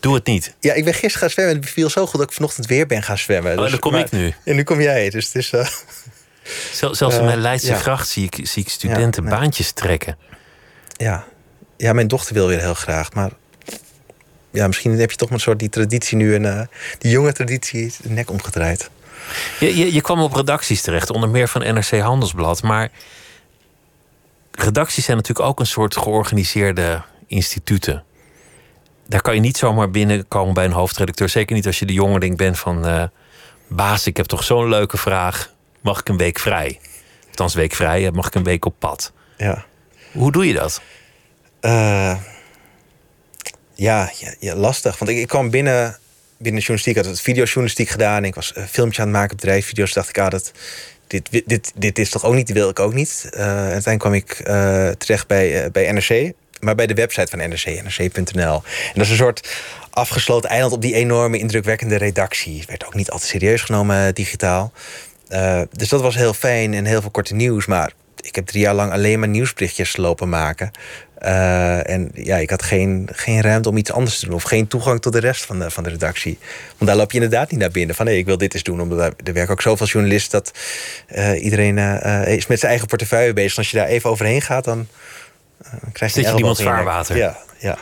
[0.00, 0.54] Doe het niet.
[0.60, 1.54] Ja, ik ben gisteren gaan zwemmen.
[1.54, 3.52] En het viel zo goed dat ik vanochtend weer ben gaan zwemmen.
[3.52, 4.34] Oh, dus, dan kom ik nu.
[4.44, 5.10] En nu kom jij.
[5.10, 5.52] Dus het is...
[5.52, 5.66] Uh,
[6.72, 7.76] zelfs in mijn uh, Leidse ja.
[7.76, 10.18] gracht zie ik, zie ik studenten ja, baantjes trekken.
[10.96, 11.24] Ja.
[11.76, 13.12] ja, mijn dochter wil weer heel graag.
[13.12, 13.30] Maar
[14.50, 16.34] ja, misschien heb je toch een soort die traditie nu...
[16.34, 16.60] en uh,
[16.98, 18.90] die jonge traditie de nek omgedraaid.
[19.60, 22.62] Je, je, je, kwam op redacties terecht, onder meer van NRC Handelsblad.
[22.62, 22.90] Maar
[24.50, 28.04] redacties zijn natuurlijk ook een soort georganiseerde instituten.
[29.06, 31.28] Daar kan je niet zomaar binnenkomen bij een hoofdredacteur.
[31.28, 32.88] Zeker niet als je de jongeling bent van...
[32.88, 33.04] Uh,
[33.66, 35.52] baas, ik heb toch zo'n leuke vraag.
[35.80, 36.80] Mag ik een week vrij?
[37.28, 39.12] Althans, week vrij, mag ik een week op pad?
[39.36, 39.64] Ja.
[40.12, 40.80] Hoe doe je dat?
[41.60, 42.16] Uh,
[43.74, 44.98] ja, ja, ja, lastig.
[44.98, 45.98] Want ik, ik kwam binnen
[46.40, 48.24] binnen journalistiek had het videojournalistiek gedaan.
[48.24, 49.92] Ik was een filmpje aan het maken op bedrijfsvideo's.
[49.92, 50.52] dacht ik, ah, dat,
[51.06, 53.28] dit, dit, dit is toch ook niet, wil ik ook niet.
[53.30, 56.32] Uh, uiteindelijk kwam ik uh, terecht bij, bij NRC.
[56.60, 58.54] maar bij de website van NRC, nrc.nl.
[58.54, 59.48] En dat is een soort
[59.90, 62.58] afgesloten eiland op die enorme indrukwekkende redactie.
[62.58, 64.72] Het werd ook niet altijd serieus genomen eh, digitaal.
[65.72, 67.66] Dus dat was heel fijn en heel veel korte nieuws.
[67.66, 70.70] Maar ik heb drie jaar lang alleen maar nieuwsberichtjes lopen maken.
[71.22, 74.34] Uh, en ja, ik had geen, geen ruimte om iets anders te doen.
[74.34, 76.38] Of geen toegang tot de rest van de, van de redactie.
[76.76, 77.96] Want daar loop je inderdaad niet naar binnen.
[77.96, 78.80] Van nee, ik wil dit eens doen.
[78.80, 80.58] Omdat er werken ook zoveel journalisten dat
[81.14, 83.52] uh, iedereen uh, is met zijn eigen portefeuille bezig.
[83.52, 84.88] En als je daar even overheen gaat, dan
[85.92, 87.16] krijg je, Zit je iemand zwaarwater.
[87.16, 87.78] Ja, ja.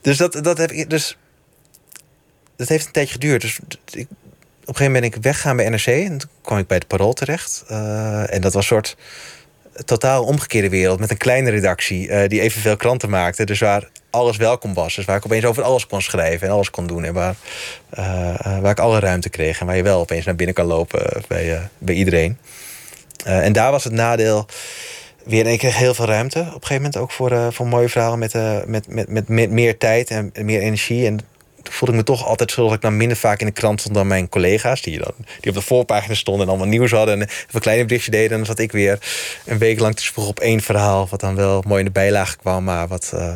[0.00, 0.90] Dus dat, dat heb ik.
[0.90, 1.16] Dus
[2.56, 3.40] dat heeft een tijdje geduurd.
[3.40, 5.86] Dus ik, op een gegeven moment ben ik weggaan bij NRC.
[5.86, 7.64] En toen kwam ik bij het Parool terecht.
[7.68, 8.96] en dat was een soort
[9.84, 11.00] totaal omgekeerde wereld.
[11.00, 13.44] Met een kleine redactie uh, die evenveel kranten maakte.
[13.44, 14.94] Dus waar alles welkom was.
[14.94, 17.04] Dus waar ik opeens over alles kon schrijven en alles kon doen.
[17.04, 17.34] En waar,
[17.98, 19.60] uh, waar ik alle ruimte kreeg.
[19.60, 22.38] En waar je wel opeens naar binnen kan lopen bij, bij iedereen.
[23.24, 24.46] en daar was het nadeel
[25.24, 25.46] weer.
[25.46, 28.18] En ik kreeg heel veel ruimte op een gegeven moment ook voor, voor mooie verhalen
[28.18, 28.32] met,
[28.66, 31.06] met, met, met, met meer tijd en meer energie.
[31.06, 31.18] En
[31.70, 33.94] voelde ik me toch altijd schuldig dat ik dan minder vaak in de krant stond
[33.94, 34.82] dan mijn collega's.
[34.82, 37.20] Die, dan, die op de voorpagina stonden en allemaal nieuws hadden.
[37.20, 38.30] En een kleine berichtje deden.
[38.30, 38.98] En dan zat ik weer
[39.44, 41.08] een week lang te vroeg op één verhaal.
[41.10, 42.64] Wat dan wel mooi in de bijlage kwam.
[42.64, 43.34] Maar wat, uh,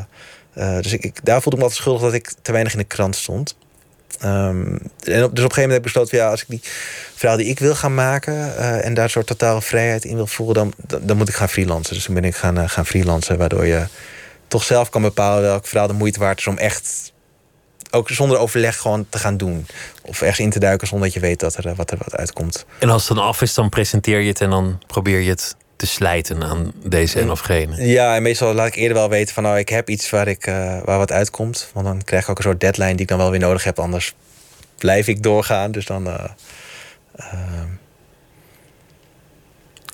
[0.54, 2.78] uh, dus ik, ik, daar voelde ik me altijd schuldig dat ik te weinig in
[2.78, 3.56] de krant stond.
[4.24, 6.60] Um, en op, dus op een gegeven moment heb ik besloten, ja, als ik die
[7.14, 10.26] verhaal die ik wil gaan maken uh, en daar een soort totale vrijheid in wil
[10.26, 11.94] voeren, dan, dan, dan, moet ik gaan freelancen.
[11.94, 13.86] Dus toen ben ik gaan, gaan freelancen, waardoor je
[14.48, 17.12] toch zelf kan bepalen welk verhaal de moeite waard is om echt
[17.90, 19.66] ook zonder overleg gewoon te gaan doen.
[20.02, 22.16] Of ergens in te duiken zonder dat je weet dat er, eh, wat er wat
[22.16, 22.66] uitkomt.
[22.78, 25.56] En als het dan af is, dan presenteer je het en dan probeer je het
[25.76, 27.86] te slijten aan deze en of gene.
[27.86, 30.46] Ja, en meestal laat ik eerder wel weten van nou, ik heb iets waar, ik,
[30.46, 31.70] uh, waar wat uitkomt.
[31.72, 33.78] Want dan krijg ik ook een soort deadline die ik dan wel weer nodig heb.
[33.78, 34.14] Anders
[34.78, 35.72] blijf ik doorgaan.
[35.72, 36.06] Dus dan.
[36.06, 36.24] Uh,
[37.16, 37.26] uh,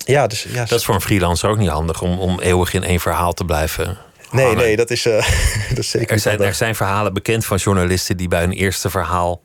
[0.05, 2.83] ja, dus, ja, dat is voor een freelancer ook niet handig om, om eeuwig in
[2.83, 3.97] één verhaal te blijven
[4.35, 5.13] Nee, nee, dat is, uh,
[5.69, 6.11] dat is zeker.
[6.11, 9.41] Er zijn, er zijn verhalen bekend van journalisten die bij hun eerste verhaal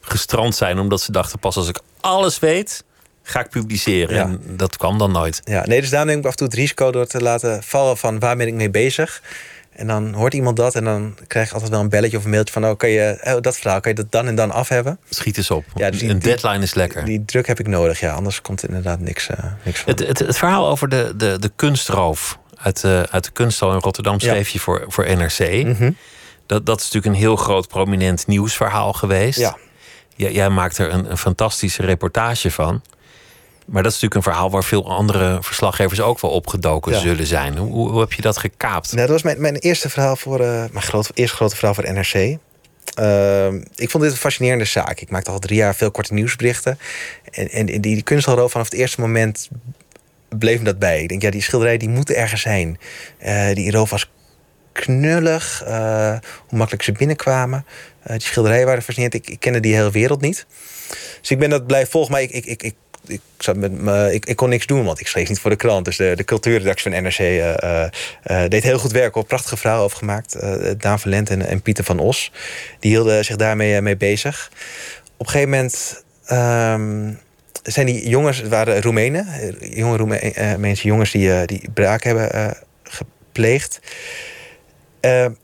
[0.00, 0.78] gestrand zijn.
[0.78, 2.84] omdat ze dachten: pas als ik alles weet,
[3.22, 4.14] ga ik publiceren.
[4.14, 4.22] Ja.
[4.22, 5.40] En dat kwam dan nooit.
[5.44, 7.96] Ja, nee, dus daarom neem ik af en toe het risico door te laten vallen
[7.96, 9.22] van waar ben ik mee bezig.
[9.72, 12.30] En dan hoort iemand dat en dan krijg je altijd wel een belletje of een
[12.30, 12.64] mailtje van...
[12.64, 14.98] oh, kan je, oh, dat verhaal, kan je dat dan en dan af hebben?
[15.10, 15.64] Schiet eens op.
[15.74, 17.04] Ja, dus een deadline is lekker.
[17.04, 18.12] Die, druk heb ik nodig, ja.
[18.12, 19.92] Anders komt er inderdaad niks, uh, niks van.
[19.92, 23.78] Het, het, het, verhaal over de, de, de kunstroof uit, uh, uit de kunsthal in
[23.78, 25.64] Rotterdam schreef je voor, voor NRC.
[25.64, 25.90] Mhm.
[26.46, 29.38] dat, dat is natuurlijk een heel groot prominent nieuwsverhaal geweest.
[29.38, 29.56] Ja.
[30.16, 32.82] Jij, jij maakt er een, een fantastische reportage van.
[33.66, 37.56] Maar dat is natuurlijk een verhaal waar veel andere verslaggevers ook wel opgedoken zullen zijn.
[37.56, 38.92] Hoe, hoe, heb je dat gekaapt?
[38.92, 41.92] Nou, dat was mijn, mijn eerste verhaal voor uh, mijn groot, eerste grote verhaal voor
[41.92, 42.38] NRC.
[43.00, 45.00] Uh, ik vond dit een fascinerende zaak.
[45.00, 46.78] Ik maakte al drie jaar veel korte nieuwsberichten.
[47.30, 49.48] En, en die, die kunsthal vanaf het eerste moment
[50.38, 51.02] bleef me dat bij.
[51.02, 52.78] Ik denk, ja, die schilderijen die moeten ergens zijn.
[53.24, 54.10] Uh, die roof was
[54.72, 57.66] knullig, uh, hoe makkelijk ze binnenkwamen.
[58.06, 59.26] Uh, die schilderijen waren fascinerend.
[59.26, 60.46] Ik, ik kende die hele wereld niet.
[61.20, 62.12] Dus ik ben dat blijven volgen.
[62.12, 62.74] Maar ik, ik, ik, ik,
[63.06, 65.84] ik, zat met me, ik, kon niks doen, want ik schreef niet voor de krant.
[65.84, 67.16] Dus de, de cultuurredactie van NRC
[68.50, 69.16] deed heel goed werk.
[69.16, 70.36] Op prachtige verhalen over gemaakt.
[70.78, 72.32] Daan van Lent en, en, Pieter van Os.
[72.80, 74.50] Die hielden zich daarmee mee bezig.
[75.16, 76.04] Op een gegeven moment...
[76.30, 77.18] Um,
[77.62, 79.26] zijn die jongens, het waren Roemenen,
[79.60, 83.80] jonge Roemeense uh, jongens die, uh, die braak hebben gepleegd.
[85.00, 85.36] en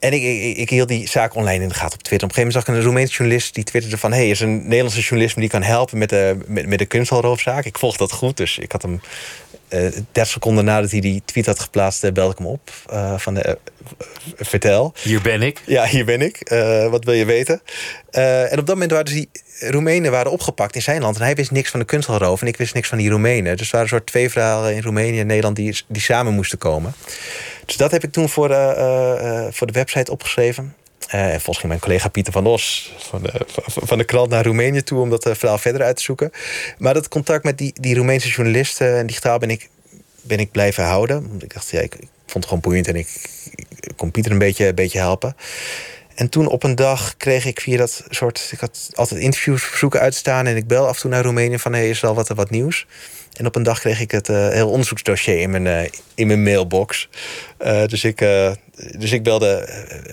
[0.00, 2.28] ik, ik, ik, hield die zaak online in de gaten op Twitter.
[2.28, 4.12] Op een gegeven moment zag ik een Roemeense journalist die twitterde van...
[4.12, 7.64] hé, hey, is een Nederlandse journalist die kan helpen met de, met, met de kunsthalroofzaak.
[7.64, 9.00] Ik volg dat goed, dus ik had hem...
[9.68, 12.70] Uh, 30 seconden nadat hij die tweet had geplaatst, belde ik hem op.
[13.16, 13.58] van de,
[14.36, 14.92] vertel.
[15.02, 15.62] Hier ben ik.
[15.66, 16.48] Ja, hier ben ik.
[16.90, 17.62] wat wil je weten?
[18.10, 21.16] en op dat moment waren dus die Roemenen waren opgepakt in zijn land.
[21.16, 22.40] En hij wist niks van de kunsthalroof.
[22.40, 23.56] En ik wist niks van die Roemenen.
[23.56, 26.58] Dus het waren een soort twee verhalen in Roemenië en Nederland die, die samen moesten
[26.58, 26.94] komen.
[27.66, 30.74] Dus dat heb ik toen voor, uh, uh, voor de website opgeschreven.
[31.06, 33.32] En volgens ging mijn collega Pieter van Os van de,
[33.66, 36.30] van de krant naar Roemenië toe om dat verhaal verder uit te zoeken.
[36.78, 39.68] Maar dat contact met die, die Roemeense journalisten en digitaal ben ik,
[40.22, 41.30] ben ik blijven houden.
[41.38, 43.08] Ik dacht, ja, ik, ik vond het gewoon boeiend en ik,
[43.54, 45.36] ik kon Pieter een beetje, een beetje helpen.
[46.16, 48.48] En toen op een dag kreeg ik via dat soort.
[48.52, 50.46] Ik had altijd interviewsverzoeken uitstaan.
[50.46, 52.50] En ik bel af en toe naar Roemenië van: hey, is er al wat, wat
[52.50, 52.86] nieuws?
[53.36, 56.42] En op een dag kreeg ik het uh, heel onderzoeksdossier in mijn, uh, in mijn
[56.42, 57.08] mailbox.
[57.66, 58.18] Uh, dus ik,
[58.98, 59.68] dus ik belde,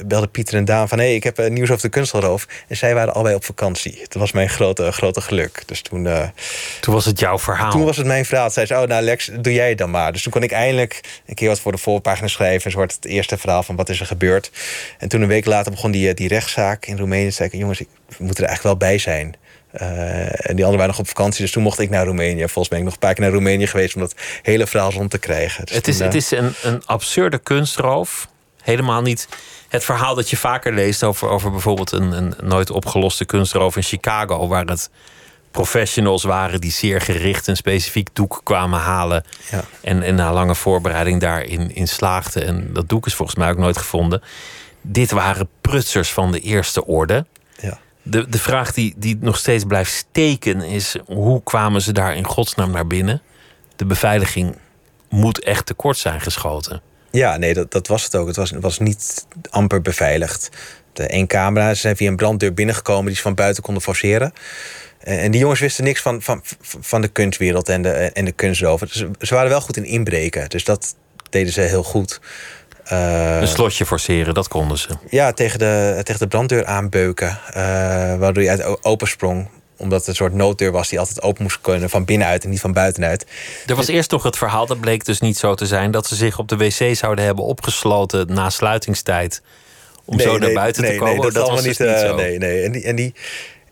[0.05, 0.97] belde Pieter en Daan van...
[0.97, 2.47] hé, hey, ik heb nieuws over de kunstelroof.
[2.67, 3.97] En zij waren allebei op vakantie.
[3.99, 5.63] Dat was mijn grote, grote geluk.
[5.65, 6.07] Dus toen...
[6.79, 7.71] toen was het jouw verhaal?
[7.71, 8.49] Toen was het mijn verhaal.
[8.49, 10.11] Zij zei, oh, nou Lex, doe jij het dan maar.
[10.11, 12.65] Dus toen kon ik eindelijk een keer wat voor de voorpagina schrijven.
[12.65, 14.51] Een soort het eerste verhaal van wat is er gebeurd.
[14.97, 17.23] En toen een week later begon die, die rechtszaak in Roemenië.
[17.23, 19.35] Toen zei ik, jongens, ik, we moeten er eigenlijk wel bij zijn.
[19.81, 22.47] Uh, en die anderen waren nog op vakantie, dus toen mocht ik naar Roemenië.
[22.47, 24.91] Volgens mij ben ik nog een paar keer naar Roemenië geweest om dat hele verhaal
[24.91, 25.65] rond te krijgen.
[25.65, 28.27] Dus het, is, uh, het is een, een absurde kunstroof.
[28.61, 29.27] Helemaal niet
[29.69, 33.83] het verhaal dat je vaker leest over, over bijvoorbeeld een, een nooit opgeloste kunstroof in
[33.83, 34.89] Chicago, waar het
[35.51, 39.23] professionals waren die zeer gericht een specifiek doek kwamen halen.
[39.51, 39.63] Ja.
[39.81, 42.45] En, en na lange voorbereiding daarin in slaagden.
[42.45, 44.21] En dat doek is volgens mij ook nooit gevonden.
[44.81, 47.25] Dit waren prutsers van de eerste orde.
[48.03, 52.25] De, de vraag die, die nog steeds blijft steken is: hoe kwamen ze daar in
[52.25, 53.21] godsnaam naar binnen?
[53.75, 54.55] De beveiliging
[55.09, 56.81] moet echt tekort zijn geschoten.
[57.11, 58.27] Ja, nee, dat, dat was het ook.
[58.27, 60.49] Het was, was niet amper beveiligd.
[60.93, 64.33] De één camera, ze zijn via een branddeur binnengekomen die ze van buiten konden forceren.
[64.99, 68.53] En die jongens wisten niks van, van, van de kunstwereld en de, en de
[69.19, 70.95] ze waren wel goed in inbreken, dus dat
[71.29, 72.19] deden ze heel goed.
[72.91, 74.89] Uh, een slotje forceren, dat konden ze.
[75.09, 77.27] Ja, tegen de, tegen de branddeur aanbeuken.
[77.27, 77.53] Uh,
[78.15, 81.61] waardoor je uit open sprong omdat het een soort nooddeur was die altijd open moest
[81.61, 83.25] kunnen van binnenuit en niet van buitenuit.
[83.65, 86.15] Er was eerst nog het verhaal, dat bleek dus niet zo te zijn, dat ze
[86.15, 89.41] zich op de wc zouden hebben opgesloten na sluitingstijd.
[90.05, 91.21] Om nee, zo naar buiten nee, te komen.
[91.21, 92.15] Dat, dat was was niet, dus niet uh, zo.
[92.15, 92.63] Nee, nee.
[92.63, 93.13] En die, en die,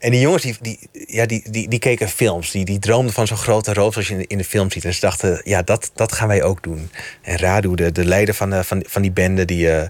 [0.01, 2.51] en die jongens die, die, ja, die, die, die keken films.
[2.51, 4.85] Die, die droomden van zo'n grote roof zoals je in de, in de film ziet.
[4.85, 6.89] En ze dachten, ja, dat, dat gaan wij ook doen.
[7.21, 9.83] En Radu, de, de leider van, uh, van, van die bende, die, uh,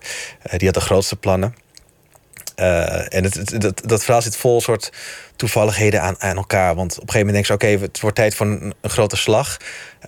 [0.57, 1.55] die had de grootste plannen.
[2.61, 4.91] Uh, en het, het, dat, dat verhaal zit vol soort
[5.35, 6.75] toevalligheden aan, aan elkaar.
[6.75, 9.57] Want op een gegeven moment denk je, oké, het wordt tijd voor een, grote slag.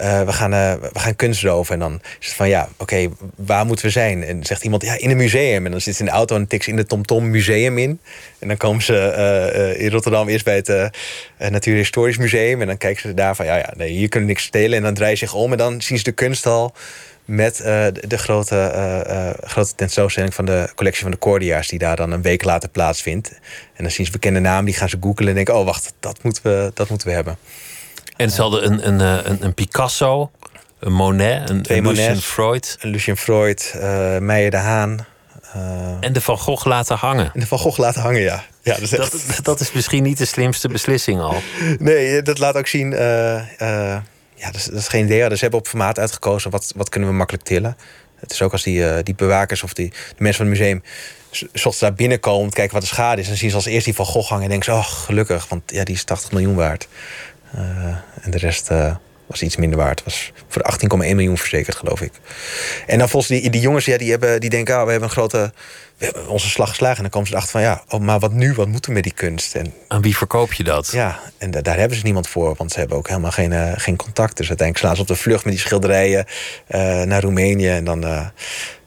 [0.02, 1.74] Uh, we, gaan, uh, we gaan kunst roven.
[1.74, 4.24] En dan is het van, ja, oké, waar moeten we zijn?
[4.24, 5.66] En zegt iemand, ja, in een museum.
[5.66, 8.00] En dan zit ze in de auto en tikt ze in de TomTom museum in.
[8.40, 10.92] En dan komen ze in Rotterdam eerst bij het
[11.38, 12.62] Natuurhistorisch Museum.
[12.62, 14.78] En dan kijken ze daar van, ja, ja, nee, hier kunnen niks stelen.
[14.78, 16.74] En dan draaien ze zich om en dan zien ze de kunsthal
[17.26, 18.74] met uh, de, de, grote,
[19.08, 21.68] uh, grote tentoonstelling van de collectie van de Cordia's...
[21.68, 23.32] die daar dan een week later plaatsvindt.
[23.74, 25.56] En dan zien ze bekende namen, die gaan ze googelen en denken...
[25.56, 27.38] oh, wacht, dat moeten we, dat moeten we hebben.
[28.16, 30.32] En ze hadden een, een, een, een Picasso,
[30.80, 32.78] een Monet, een, Lucien Freud...
[32.80, 33.74] Een Lucien Freud,
[34.20, 35.06] Meijer de Haan...
[36.00, 37.32] en de Van Gogh laten hangen.
[37.34, 38.44] En de Van Gogh laten hangen, ja.
[38.62, 39.36] ja dat, is echt...
[39.36, 41.36] dat, dat is misschien niet de slimste beslissing al.
[41.80, 42.92] Nee, dat laat ook zien
[44.44, 45.30] ja, dat is, geen idee.
[45.30, 46.52] Dus ze hebben op formaat uitgekozen.
[46.52, 47.78] Wat, wat kunnen we makkelijk tillen?
[48.16, 50.84] Het is ook als die, uh, die bewakers of die, de mensen van het museum...
[51.54, 53.28] zoals daar binnenkomen om te kijken wat de schade is...
[53.28, 54.80] dan zien ze als eerst die van Gogh hangen en denken ze...
[54.80, 56.88] oh, gelukkig, want ja, die is 80 miljoen waard.
[57.56, 57.62] Uh,
[58.22, 60.04] en de rest uh, was iets minder waard.
[60.04, 62.12] Was voor 18,1 miljoen verzekerd, geloof ik.
[62.88, 64.76] En dan volgens die, die jongens, ja, die, hebben, die denken...
[64.76, 65.54] Oh, we hebben een grote...
[66.28, 66.96] Onze slag geslagen.
[66.96, 67.70] En dan komen ze erachter van...
[67.70, 68.54] ja, oh, maar wat nu?
[68.54, 69.56] Wat moeten we met die kunst?
[69.56, 70.90] En Aan wie verkoop je dat?
[70.92, 73.72] ja, en da- daar hebben ze niemand voor, want ze hebben ook helemaal geen, eh,
[73.76, 74.38] geen contact.
[74.38, 76.26] Dus uiteindelijk slaan ze op de vlucht met die schilderijen
[76.68, 77.70] eh, naar Roemenië.
[77.70, 78.26] En dan, eh,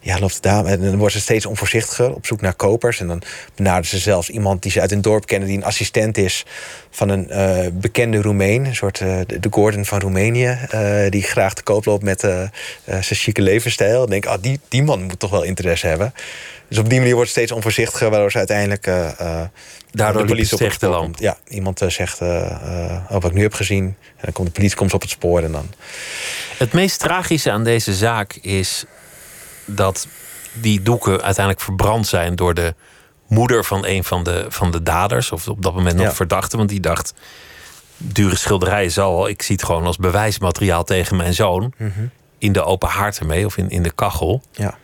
[0.00, 0.64] ja, loopt daar.
[0.64, 3.00] En dan worden ze steeds onvoorzichtiger op zoek naar kopers.
[3.00, 3.22] En dan
[3.54, 6.44] benaderen ze zelfs iemand die ze uit hun dorp kennen, die een assistent is
[6.90, 7.28] van een
[7.80, 8.64] bekende Roemeen.
[8.64, 10.58] Een soort de Gordon van Roemenië.
[11.08, 13.98] die graag te koop loopt met zijn chique levensstijl.
[14.00, 16.12] Dan denk ik, ah, die, die man moet toch wel interesse hebben.
[16.68, 18.86] Dus op die manier wordt het steeds onvoorzichtiger, waardoor ze uiteindelijk.
[18.86, 19.42] eh,
[19.90, 21.18] Daardoor de het op het spoor komt.
[21.20, 22.28] Ja, iemand eh, zegt eh,
[23.08, 23.84] oh, wat ik nu heb gezien.
[23.84, 25.72] En dan komt de politie komt op het spoor en dan.
[26.58, 28.84] Het meest tragische aan deze zaak is
[29.64, 30.06] dat
[30.52, 32.74] die doeken uiteindelijk verbrand zijn door de
[33.28, 36.14] moeder van een van de, van de daders, of op dat moment nog Ja.
[36.14, 37.14] verdachte, want die dacht:
[37.96, 41.72] dure schilderijen zal ik zie het gewoon als bewijsmateriaal tegen mijn zoon
[42.38, 44.42] in de open haard ermee of in, in de kachel.
[44.52, 44.78] Ja.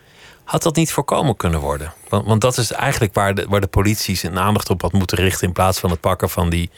[0.53, 1.93] Had dat niet voorkomen kunnen worden?
[2.09, 5.19] Want, want dat is eigenlijk waar de, waar de politie zijn aandacht op had moeten
[5.19, 6.71] richten in plaats van het pakken van die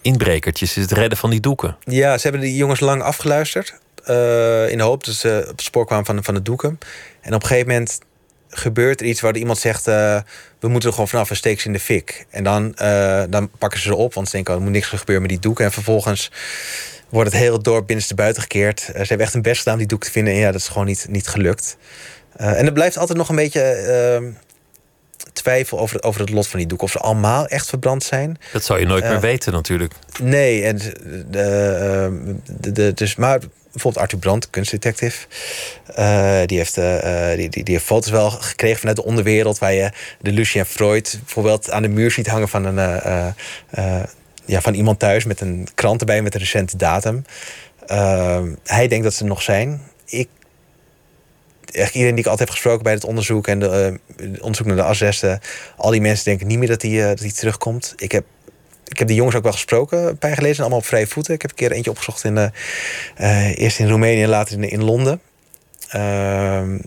[0.00, 1.76] inbrekertjes, is het redden van die doeken.
[1.84, 3.74] ja, ze hebben die jongens lang afgeluisterd.
[4.04, 6.78] eh, in de hoop dat ze op het spoor kwamen van, van de doeken.
[7.20, 8.00] En op een gegeven moment
[8.48, 9.86] gebeurt er iets waar iemand zegt...
[9.86, 10.20] eh,
[10.60, 12.26] we moeten er gewoon vanaf een steeks in de fik.
[12.30, 14.52] En dan, eh, dan pakken ze ze op, want ze denken...
[14.52, 15.64] Oh, er moet niks gebeuren met die doeken.
[15.64, 16.30] En vervolgens
[17.08, 18.80] wordt het hele dorp binnenste buiten gekeerd.
[18.80, 20.32] Ze hebben echt hun best gedaan om die doek te vinden.
[20.32, 21.76] En ja, dat is gewoon niet, niet gelukt.
[22.36, 24.22] Eh, en er blijft altijd nog een beetje eh,
[25.32, 26.82] twijfel over, over het lot van die doek.
[26.82, 28.38] Of ze allemaal echt verbrand zijn.
[28.52, 29.92] Dat zou je nooit meer weten natuurlijk.
[30.22, 30.78] Nee, en
[31.30, 33.40] de, ehm, de, de, dus, maar
[33.76, 35.26] bijvoorbeeld Arthur Brandt, kunstdetective,
[35.94, 39.58] eh, die, heeft, eh, eh, die, die, die heeft foto's wel gekregen vanuit de onderwereld,
[39.58, 43.32] waar je de Lucien Freud bijvoorbeeld aan de muur ziet hangen van, een, eh, eh,
[43.70, 44.04] eh,
[44.44, 47.24] ja, van iemand thuis met een krant erbij met een recente datum.
[47.86, 49.80] Ehm, hij denkt dat ze er nog zijn.
[50.04, 50.28] Ik
[51.76, 54.82] iedereen die ik altijd heb gesproken bij het onderzoek en de, eh, onderzoek naar de
[54.82, 55.40] asresten,
[55.76, 57.94] al die mensen denken niet meer dat hij dat die terugkomt.
[57.96, 58.24] Ik heb
[58.88, 60.38] ik heb die jongens ook wel gesproken, een paar.
[60.38, 61.34] Allemaal op vrije voeten.
[61.34, 62.48] Ik heb een keer eentje opgezocht in, eh,
[63.16, 65.20] eh, eerst in Roemenië en later in, in Londen.
[65.88, 66.78] Ehm,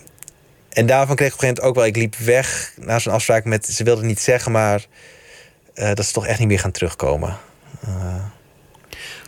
[0.70, 1.86] en daarvan kreeg ik op een gegeven moment ook wel...
[1.86, 3.66] Ik liep weg na zo'n afspraak met...
[3.66, 4.86] Ze wilden niet zeggen, maar
[5.74, 7.38] dat ze toch echt niet meer gaan terugkomen.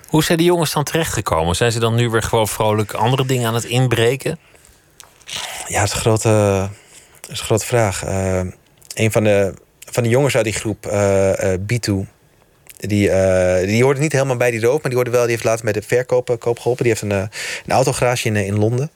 [0.07, 1.55] Hoe zijn die jongens dan terechtgekomen?
[1.55, 4.39] Zijn ze dan nu weer gewoon vrolijk andere dingen aan het inbreken?
[5.71, 6.69] Ja, het is een grote,
[7.19, 8.05] Dat is een grote vraag.
[8.05, 8.41] Uh,
[8.93, 9.53] een van de,
[9.91, 11.91] van de jongens uit die groep, uh, B2,
[12.77, 15.43] die, uh, die hoorde niet helemaal bij die roof, maar die hoorde wel, die heeft
[15.43, 16.83] later bij de verkoop koop geholpen.
[16.83, 17.29] Die heeft een,
[17.65, 18.91] een autogarage in, in Londen.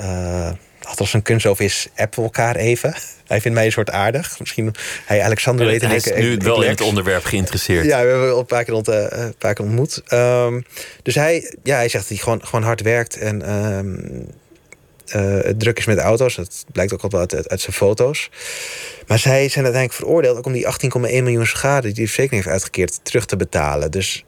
[0.00, 0.50] Uh,
[0.98, 2.94] als een kunst over is, appen elkaar even.
[3.26, 4.38] Hij vindt mij een soort aardig.
[4.38, 4.74] Misschien
[5.06, 5.82] hij Alexander weet.
[5.82, 7.84] Hij is ik, nu ik, wel in het onderwerp geïnteresseerd.
[7.84, 10.02] Ja, we hebben een paar keer, ont, uh, een paar keer ontmoet.
[10.12, 10.64] Um,
[11.02, 14.20] dus hij, ja, hij zegt dat hij gewoon, gewoon hard werkt en um, uh,
[15.12, 16.34] het druk is met auto's.
[16.34, 18.30] Dat blijkt ook al wel uit, uit, zijn foto's.
[19.06, 22.54] Maar zij zijn uiteindelijk veroordeeld ook om die 18,1 miljoen schade die de verzekering heeft
[22.54, 23.90] uitgekeerd terug te betalen.
[23.90, 24.24] Dus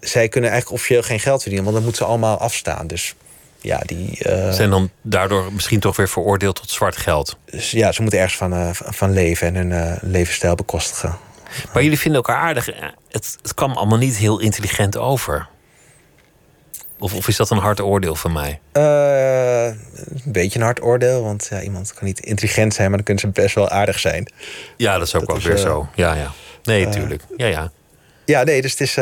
[0.00, 2.86] zij kunnen eigenlijk officieel geen geld verdienen, want dan moeten ze allemaal afstaan.
[2.86, 3.14] Dus
[3.62, 4.18] ja, die.
[4.26, 7.36] Uh, zijn dan daardoor misschien toch weer veroordeeld tot zwart geld.
[7.44, 11.18] Dus ja, ze moeten ergens van, uh, van leven en hun uh, levensstijl bekostigen.
[11.72, 12.66] Maar jullie vinden elkaar aardig.
[13.08, 15.48] Het, het kwam allemaal niet heel intelligent over.
[17.02, 18.60] Of, of is dat een hard oordeel van mij?
[18.72, 23.22] een beetje een hard oordeel, want ja, iemand kan niet intelligent zijn, maar dan kunnen
[23.34, 24.32] ze best wel aardig zijn.
[24.76, 25.88] Ja, dat is ook wel weer zo.
[25.94, 26.32] Ja, ja.
[26.62, 27.22] Nee, tuurlijk.
[27.36, 27.72] Ja, ja.
[28.24, 28.94] Ja, nee, dus het is.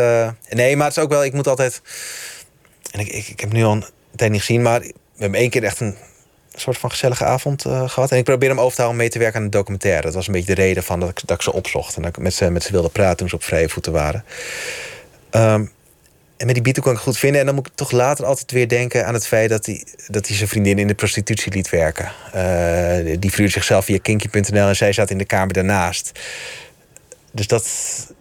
[0.48, 1.82] nee, maar het is ook wel, ik moet altijd.
[2.90, 3.84] En ik, ik, ik heb nu al een
[4.16, 5.96] tijd niet gezien, maar we hebben één keer echt een
[6.54, 8.10] soort van gezellige avond uh, gehad.
[8.10, 10.02] En ik probeer hem over te houden om mee te werken aan een documentaire.
[10.02, 11.96] Dat was een beetje de reden van dat ik, dat ik ze opzocht.
[11.96, 14.24] En dat ik met ze, met ze wilde praten toen ze op vrije voeten waren.
[15.30, 15.70] Um,
[16.40, 17.40] en met die Bito kan ik goed vinden.
[17.40, 20.26] En dan moet ik toch later altijd weer denken aan het feit dat hij, dat
[20.26, 22.12] hij zijn vriendin in de prostitutie liet werken.
[22.26, 26.18] Uh, die verhuurde zichzelf via kinky.nl en zij zat in de kamer daarnaast.
[27.32, 27.66] Dus dat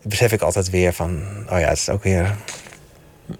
[0.02, 2.36] besef ik altijd weer van, oh ja, het is ook weer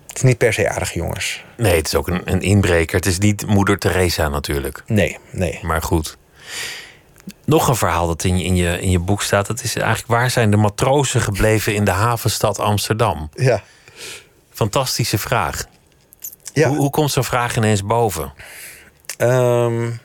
[0.08, 1.44] het is niet per se aardige jongens.
[1.58, 2.96] Nee, het is ook een, een inbreker.
[2.96, 4.84] Het is niet moeder Teresa natuurlijk.
[4.88, 5.60] Nee, nee.
[5.62, 6.18] Maar goed.
[7.46, 9.48] Nog een verhaal dat in je, in, je, in je boek staat.
[9.48, 13.30] Dat is eigenlijk waar zijn de matrozen gebleven in de havenstad Amsterdam?
[13.34, 13.64] Ja.
[14.60, 15.66] Fantastische vraag.
[16.54, 16.68] Ja.
[16.68, 18.34] Hoe, hoe komt zo'n vraag ineens boven?
[19.18, 20.00] Um,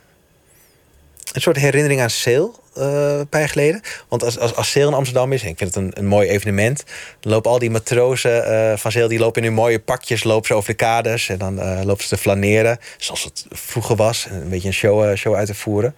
[1.32, 2.62] een soort herinnering aan Seel.
[2.78, 3.80] Uh, een paar jaar geleden.
[4.08, 6.28] Want als, als, als Seel in Amsterdam is, en ik vind het een, een mooi
[6.28, 6.84] evenement,
[7.20, 10.46] dan lopen al die matrozen uh, van Seel, die lopen in hun mooie pakjes, lopen
[10.46, 14.26] ze over de kades en dan uh, lopen ze te flaneren, zoals het vroeger was,
[14.26, 15.94] en een beetje een show, show uit te voeren.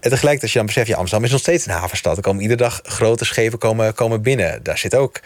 [0.00, 2.16] En tegelijk als je dan beseft, ja, Amsterdam is nog steeds een havenstad.
[2.16, 4.62] Er komen iedere dag grote schepen komen, komen binnen.
[4.62, 5.20] Daar zit ook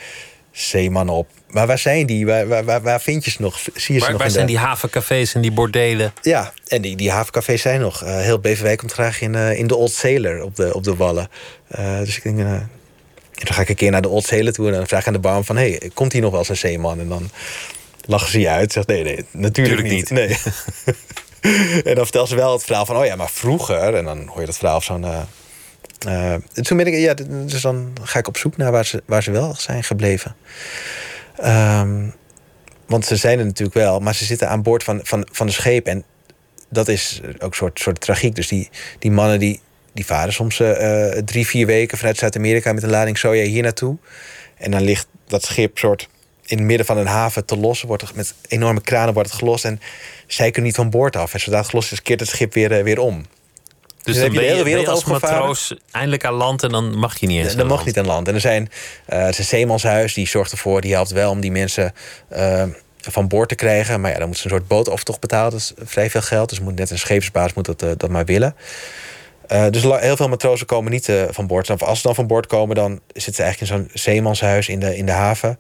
[0.53, 1.29] zeemannen op.
[1.51, 2.27] Maar waar zijn die?
[2.27, 3.59] Waar, waar, waar, vind je ze nog?
[3.59, 6.13] Zie je waar, ze nog waar zijn die havencafés en die bordelen?
[6.23, 8.05] Ja, en die, die havencafés zijn nog.
[8.05, 10.97] Uh, heel Beverwijk komt graag in, uh, in de Old Sailor op de, op de
[10.97, 11.29] Wallen.
[11.79, 14.67] Uh, dus ik denk, dan ga ik een keer naar de Old Sailor toe...
[14.67, 15.57] en dan vraag ik aan de barman van...
[15.57, 17.01] hey, komt hier nog wel eens een zeeman?
[17.01, 17.31] En dan
[18.07, 18.73] lachen ze je uit.
[18.73, 19.93] Zegt, nee, nee, natuurlijk niet.
[19.93, 20.11] niet.
[20.11, 20.37] Nee.
[21.85, 22.97] en dan vertelt ze wel het verhaal van...
[22.97, 23.95] oh ja, maar vroeger...
[23.95, 25.13] en dan hoor je dat verhaal van zo'n...
[26.07, 27.15] Uh, toen ben ik, ja,
[27.47, 30.35] dus dan ga ik op zoek naar waar ze, waar ze wel zijn gebleven.
[31.45, 32.15] Um,
[32.87, 35.53] want ze zijn er natuurlijk wel, maar ze zitten aan boord van, van, van de
[35.53, 35.87] scheep.
[35.87, 36.05] En
[36.69, 38.35] dat is ook een soort, soort tragiek.
[38.35, 39.61] Dus die, die mannen die,
[39.93, 43.97] die varen soms uh, drie, vier weken vanuit Zuid-Amerika met een lading soja hier naartoe.
[44.57, 46.09] En dan ligt dat schip soort
[46.47, 47.89] in het midden van een haven te lossen.
[47.89, 49.65] Wordt met enorme kranen wordt het gelost.
[49.65, 49.81] En
[50.27, 51.35] zij kunnen niet van boord af.
[51.35, 53.25] En zodra het gelost is, keert het schip weer, weer om.
[54.03, 57.27] Dus, dan, je, de hele wereld als matroos eindelijk aan land en dan mag je
[57.27, 57.57] niet eens.
[57.57, 58.29] Dan mag je niet aan land.
[58.29, 58.71] En er zijn
[59.13, 61.93] uh, het zeemanshuis die zorgt ervoor, die helpt wel om die mensen
[62.37, 62.63] uh,
[63.01, 64.01] van boord te krijgen.
[64.01, 65.51] Maar ja, dan moet ze een soort bootaftocht betalen.
[65.51, 66.49] Dat is vrij veel geld.
[66.49, 68.55] Dus moet net een scheepsbaas moet dat, uh, dat maar willen.
[69.71, 71.71] dus heel veel matrozen komen niet van boord.
[71.71, 74.81] Of als ze dan van boord komen, dan zitten ze eigenlijk in zo'n zeemanshuis in
[74.81, 75.59] de, in de haven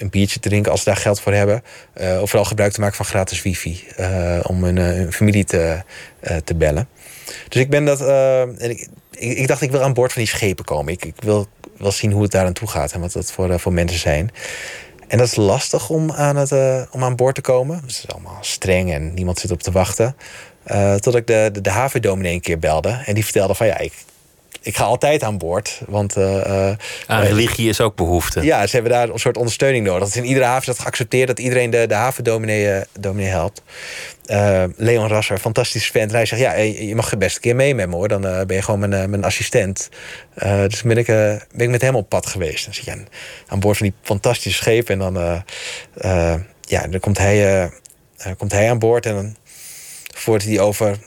[0.00, 1.62] een biertje te drinken als ze daar geld voor hebben.
[2.00, 3.84] Uh, of vooral gebruik te maken van gratis wifi.
[4.00, 5.82] Uh, om hun, hun, familie te,
[6.22, 6.88] uh, te bellen.
[7.48, 8.00] Dus ik ben dat.
[8.58, 10.92] en ik, ik, dacht, ik wil aan boord van die schepen komen.
[10.92, 13.60] Ik, ik wil, wil zien hoe het daar aan toe gaat en wat dat voor,
[13.60, 14.30] voor mensen zijn.
[15.08, 16.52] En dat is lastig om aan, het,
[16.90, 17.76] om aan boord te komen.
[17.76, 20.16] Het is allemaal streng en niemand zit op te wachten.
[21.00, 23.02] tot ik de, de, de havendominee een keer belde.
[23.06, 23.92] En die vertelde van ja, ik,
[24.62, 25.80] ik ga altijd aan boord.
[25.86, 26.72] Want, uh,
[27.06, 28.42] aan religie is ook behoefte.
[28.42, 30.00] Ja, ze hebben daar een soort ondersteuning nodig.
[30.00, 33.62] Dat is in iedere haven dat geaccepteerd dat iedereen de, de havendominee uh, dominee helpt.
[34.26, 36.12] Uh, Leon Rasser, fantastisch vent.
[36.12, 38.08] Hij zegt, ja, je mag best een keer mee met me hoor.
[38.08, 39.88] Dan ben je gewoon mijn, mijn assistent.
[40.68, 42.64] dus ben ik, ben ik met hem op pad geweest.
[42.64, 43.06] Dan zit je aan,
[43.46, 44.88] aan boord van die fantastische scheep.
[44.88, 45.42] En dan,
[46.60, 47.70] ja, dan komt hij,
[48.36, 49.06] komt hij aan boord.
[49.06, 49.36] En dan
[50.14, 50.98] voert hij over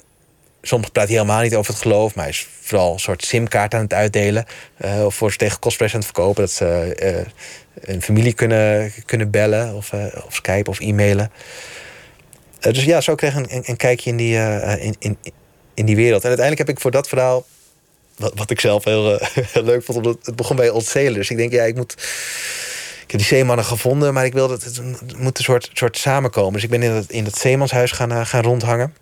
[0.65, 3.73] soms praat hij helemaal niet over het geloof, maar hij is vooral een soort simkaart
[3.73, 4.45] aan het uitdelen.
[4.85, 6.41] Uh, of voor ze tegen kostprijs aan het verkopen.
[6.41, 11.31] Dat ze uh, een familie kunnen, kunnen bellen of, uh, of Skype of e-mailen.
[12.59, 14.37] dus ja, zo kreeg ik een, kijkje in die,
[14.79, 15.17] in, in,
[15.73, 16.21] in die wereld.
[16.21, 17.45] En uiteindelijk heb ik voor dat verhaal,
[18.15, 19.19] wat, wat ik zelf heel,
[19.53, 21.17] heel leuk vond, omdat het begon bij Sailor.
[21.17, 21.95] Dus ik denk, ja, ik moet
[23.13, 26.53] heb die zeemannen gevonden, maar ik wilde het, het moet een soort, soort samenkomen.
[26.53, 28.93] Dus ik ben in dat, in dat zeemanshuis gaan, gaan rondhangen.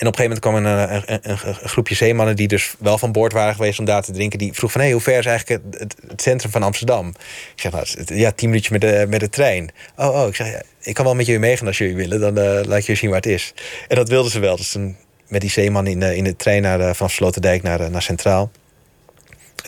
[0.00, 2.98] En op een gegeven moment kwam een, een, een, een, groepje zeemannen die dus wel
[2.98, 4.38] van boord waren geweest om daar te drinken.
[4.38, 7.08] Die vroeg van hé, hey, hoe ver is eigenlijk het, het, centrum van Amsterdam?
[7.54, 9.70] Ik zeg nou, ja, tien minuutjes met de, met de trein.
[9.96, 12.20] Oh, oh, ik zeg ja, ik kan wel met jullie meegaan als jullie willen.
[12.20, 13.54] Dan uh, laat je zien waar het is.
[13.88, 14.56] En dat wilden ze wel.
[14.56, 14.96] Dus toen
[15.28, 18.50] met die zeeman in, in de trein naar, van Sloterdijk naar, naar Centraal.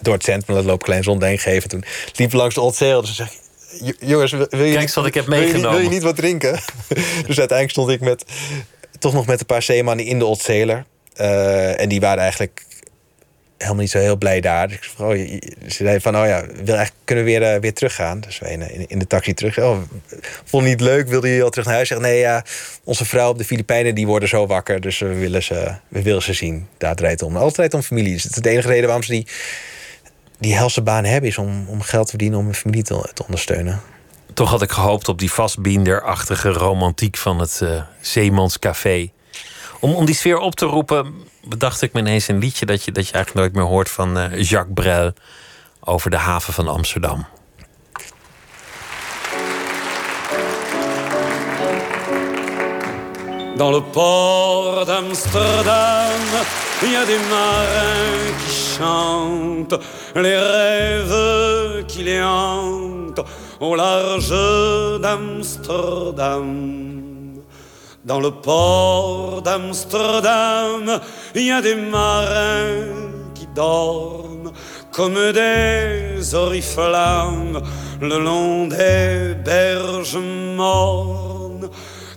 [0.00, 1.68] Door het centrum, dat loopt klein zonde heen geven.
[1.68, 1.84] Toen
[2.16, 3.00] liep langs de Old Sail.
[3.00, 3.28] Dus zeg
[4.00, 5.70] jongens, wil je, Kijk, wat ik heb meegenomen.
[5.70, 6.52] Wil je, niet wat drinken?
[7.26, 8.24] dus uiteindelijk stond ik met,
[9.02, 10.84] toch nog met een paar zeemannen in de Old Sailor.
[11.20, 12.64] Uh, en die waren eigenlijk
[13.58, 14.68] helemaal niet zo heel blij daar.
[14.68, 15.10] Dus oh,
[15.68, 18.20] ze zei van, oh ja, wil eigenlijk, kunnen we weer, uh, weer teruggaan?
[18.20, 19.58] Dus wij in, in, de taxi terug.
[19.58, 19.78] Oh,
[20.44, 21.88] vond niet leuk, wilde je al terug naar huis?
[21.88, 22.44] Zeg, nee, ja,
[22.84, 24.80] onze vrouw op de Filipijnen, die worden zo wakker.
[24.80, 26.68] Dus we willen ze, we willen ze zien.
[26.78, 27.36] Daar draait het om.
[27.36, 28.12] Altijd om familie.
[28.12, 29.26] Dus het is de enige reden waarom ze die
[30.38, 33.80] die helse baan hebben is om, om geld te verdienen om een familie te ondersteunen.
[34.34, 39.10] Toch had ik gehoopt op die vastbienderachtige romantiek van het uh, Zeemanscafé.
[39.80, 41.14] Om, om die sfeer op te roepen,
[41.44, 44.18] bedacht ik me ineens een liedje dat je, dat je eigenlijk nooit meer hoort van
[44.18, 45.12] uh, Jacques Brel
[45.80, 47.26] over de haven van Amsterdam.
[53.56, 56.20] Dans le port d'Amsterdam,
[56.82, 59.78] il y a des marins qui chantent
[60.16, 63.20] les rêves qui les hantent
[63.60, 64.34] au large
[65.00, 66.62] d'Amsterdam.
[68.04, 71.00] Dans le port d'Amsterdam,
[71.34, 72.88] il y a des marins
[73.34, 74.50] qui dorment
[74.90, 77.62] comme des oriflammes
[78.00, 81.68] le long des berges mornes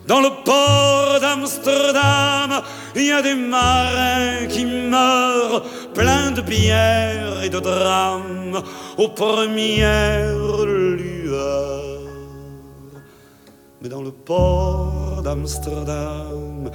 [0.08, 2.62] dans le port d'Amsterdam,
[2.96, 8.62] il y a des marins qui meurent, pleins de bière et de drames,
[8.98, 12.00] aux premières lueurs.
[13.82, 16.70] Mais dans le port d'Amsterdam,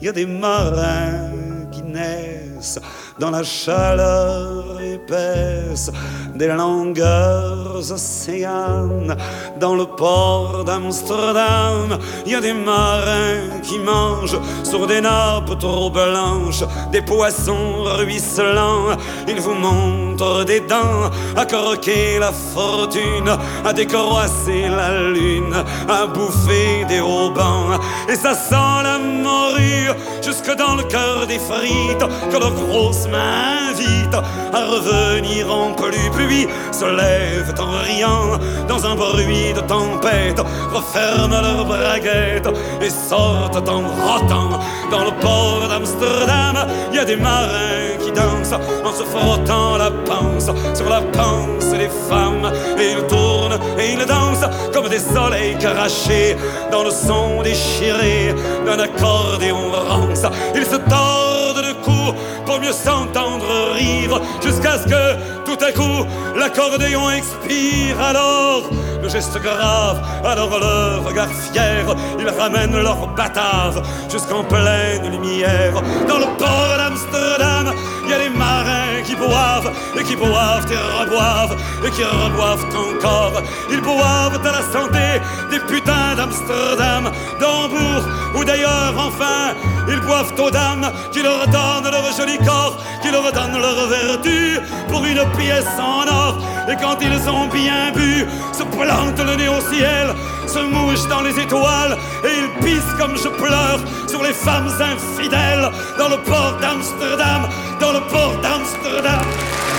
[0.00, 2.80] il y a des marins qui naissent
[3.18, 5.90] dans la chaleur épaisse
[6.34, 9.16] des longueurs océanes.
[9.58, 15.90] Dans le port d'Amsterdam, il y a des marins qui mangent sur des nappes trop
[15.90, 18.96] blanches des poissons ruisselants.
[19.28, 20.09] Ils vous montrent
[20.44, 23.30] des dents à croquer la fortune,
[23.64, 25.54] à décroisser la lune,
[25.88, 27.78] à bouffer des haubans.
[28.08, 29.90] Et ça sent la morue
[30.22, 36.10] jusque dans le cœur des frites que leurs grosses mains invitent à revenir en plus.
[36.16, 40.40] Puis se lèvent en riant dans un bruit de tempête,
[40.72, 42.50] referment leurs braguettes
[42.82, 44.60] et sortent en rotant.
[44.90, 49.90] Dans le port d'Amsterdam, il y a des marins qui dansent en se frottant la
[49.90, 52.50] panse sur la panse des femmes.
[52.78, 56.36] Et ils tournent et ils dansent comme des soleils crachés
[56.72, 58.34] dans le son déchiré
[58.66, 60.24] d'un accordéon rance.
[60.54, 62.14] Ils se tordent le cou
[62.44, 66.04] pour mieux s'entendre rire jusqu'à ce que tout à coup
[66.36, 68.62] l'accordéon expire alors
[69.02, 70.00] le geste grave.
[70.24, 71.84] Alors le regard fier
[72.18, 75.74] ils ramènent leur batave jusqu'en pleine lumière.
[76.08, 77.74] Dans le port d'Amsterdam
[78.04, 82.66] il y a des marins qui boivent et qui boivent et reboivent et qui reboivent
[82.74, 83.42] encore.
[83.70, 85.20] Ils boivent à la santé
[85.50, 88.04] des putains d'Amsterdam d'Hambourg
[88.36, 89.54] ou d'ailleurs enfin
[89.88, 94.58] ils boivent aux dames qui leur donnent leur joli corps qui leur donnent leur vertu
[94.88, 96.49] pour une pièce en or.
[96.68, 100.14] Et quand ils ont bien bu, se plantent le nez au ciel,
[100.46, 105.68] se mouchent dans les étoiles, et ils pissent comme je pleure sur les femmes infidèles
[105.98, 107.48] dans le port d'Amsterdam,
[107.80, 109.69] dans le port d'Amsterdam.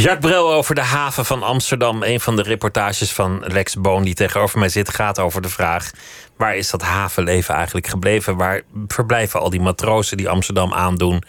[0.00, 2.02] Jacques Brel over de haven van Amsterdam.
[2.02, 5.90] Een van de reportages van Lex Boon die tegenover mij zit, gaat over de vraag:
[6.36, 8.36] waar is dat havenleven eigenlijk gebleven?
[8.36, 11.22] Waar verblijven al die matrozen die Amsterdam aandoen?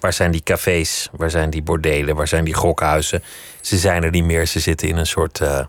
[0.00, 1.08] Waar zijn die cafés?
[1.12, 2.16] Waar zijn die bordelen?
[2.16, 3.22] Waar zijn die gokhuizen?
[3.60, 4.46] Ze zijn er niet meer.
[4.46, 5.60] Ze zitten in een soort uh,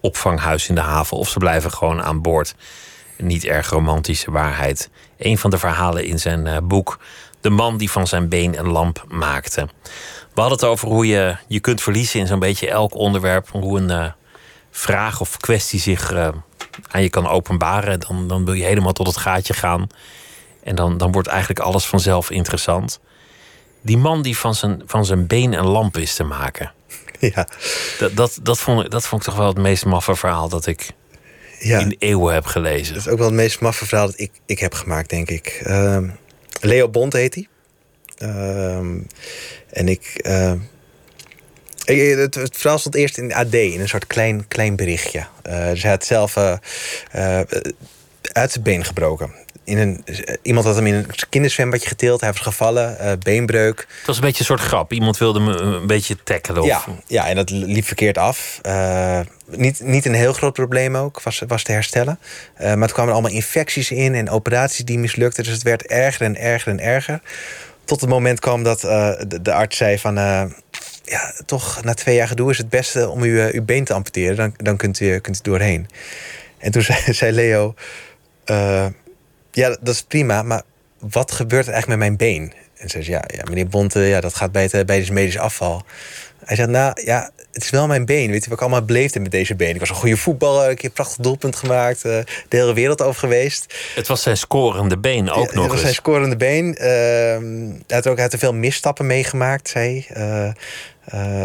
[0.00, 2.54] opvanghuis in de haven of ze blijven gewoon aan boord.
[3.16, 4.90] Niet erg romantische waarheid.
[5.18, 6.98] Een van de verhalen in zijn uh, boek.
[7.40, 9.68] De man die van zijn been een lamp maakte.
[10.34, 13.48] We hadden het over hoe je je kunt verliezen in zo'n beetje elk onderwerp.
[13.50, 14.06] Hoe een uh,
[14.70, 16.28] vraag of kwestie zich uh,
[16.90, 18.00] aan je kan openbaren.
[18.00, 19.86] Dan, dan wil je helemaal tot het gaatje gaan.
[20.62, 23.00] En dan, dan wordt eigenlijk alles vanzelf interessant.
[23.80, 26.72] Die man die van zijn, van zijn been een lamp is te maken.
[27.18, 27.48] Ja.
[27.98, 30.90] Dat, dat, dat, vond, dat vond ik toch wel het meest maffe verhaal dat ik
[31.58, 31.78] ja.
[31.78, 32.94] in eeuwen heb gelezen.
[32.94, 35.62] Dat is ook wel het meest maffe verhaal dat ik, ik heb gemaakt, denk ik.
[35.66, 35.98] Uh,
[36.60, 37.48] Leo Bond heet hij.
[38.18, 38.76] Uh,
[39.70, 40.52] en ik, uh,
[41.84, 45.26] Het, het verhaal stond eerst in de AD, in een soort klein, klein berichtje.
[45.48, 46.56] Uh, ze had zelf uh,
[47.16, 47.40] uh,
[48.32, 49.32] uit zijn been gebroken.
[49.64, 50.04] In een,
[50.42, 52.20] iemand had hem in een kinderzwembadje getild.
[52.20, 53.78] Hij was gevallen, beenbreuk.
[53.78, 54.92] Het was een beetje een soort grap.
[54.92, 56.62] Iemand wilde hem een beetje tackelen.
[56.62, 56.68] Of...
[56.68, 58.60] Ja, ja, en dat liep verkeerd af.
[59.46, 62.18] niet, niet een heel groot probleem ook, was, was te herstellen.
[62.58, 65.44] maar er kwamen allemaal infecties in en operaties die mislukten.
[65.44, 67.20] Dus het werd erger en erger en erger.
[67.84, 70.16] Tot het moment kwam dat de, de, arts zei van
[71.04, 73.94] ja, toch na twee jaar gedoe is het beste om u, uh, uw been te
[73.94, 74.36] amputeren.
[74.36, 75.88] Dan, dan kunt, u, kunt u doorheen.
[76.58, 77.74] En toen zei, zei Leo:
[79.50, 80.62] Ja, dat is prima, maar
[80.98, 82.52] wat gebeurt er eigenlijk met mijn been?
[82.76, 85.38] En ze zei: Ja, ja meneer Bonte, ja, dat gaat bij het, bij het medisch
[85.38, 85.84] afval.
[86.44, 88.30] Hij zei, nou ja, het is wel mijn been.
[88.30, 89.74] Weet je wat ik allemaal beleefd heb met deze been?
[89.74, 92.04] Ik was een goede voetballer, ik heb een prachtig doelpunt gemaakt.
[92.04, 92.12] Uh,
[92.48, 93.74] de hele wereld over geweest.
[93.94, 96.66] Het was zijn scorende been ook nog Het was zijn scorende been.
[96.66, 96.84] Uh,
[97.86, 100.50] hij, had ook, hij had veel misstappen meegemaakt, zei uh,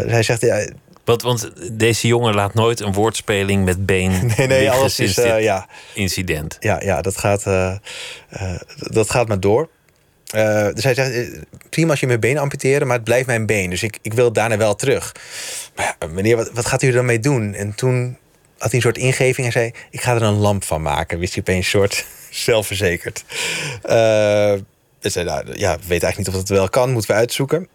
[0.08, 0.24] hij.
[0.24, 0.68] zegt, ja,
[1.04, 4.12] want, want deze jongen laat nooit een woordspeling met been.
[4.38, 5.68] Nee, nee, alles is ja.
[5.94, 6.58] incident.
[6.60, 7.44] Ja, ja dat, gaat,
[8.78, 9.70] dat gaat maar door.
[10.36, 13.46] Uh, dus hij zegt, eh, prima als je mijn been amputeren, maar het blijft mijn
[13.46, 13.70] been.
[13.70, 15.16] Dus ik, ik wil daarna wel terug.
[15.76, 17.54] Maar ja, meneer, wat, wat gaat u er mee doen?
[17.54, 18.18] En toen
[18.58, 19.72] had hij een soort ingeving en zei...
[19.90, 21.20] ik ga er een lamp van maken.
[21.20, 22.06] Wist hij opeens een soort
[22.46, 23.24] zelfverzekerd.
[23.90, 24.54] Uh,
[25.00, 26.92] dus zei, nou, ja, weet eigenlijk niet of dat wel kan.
[26.92, 27.68] Moeten we uitzoeken.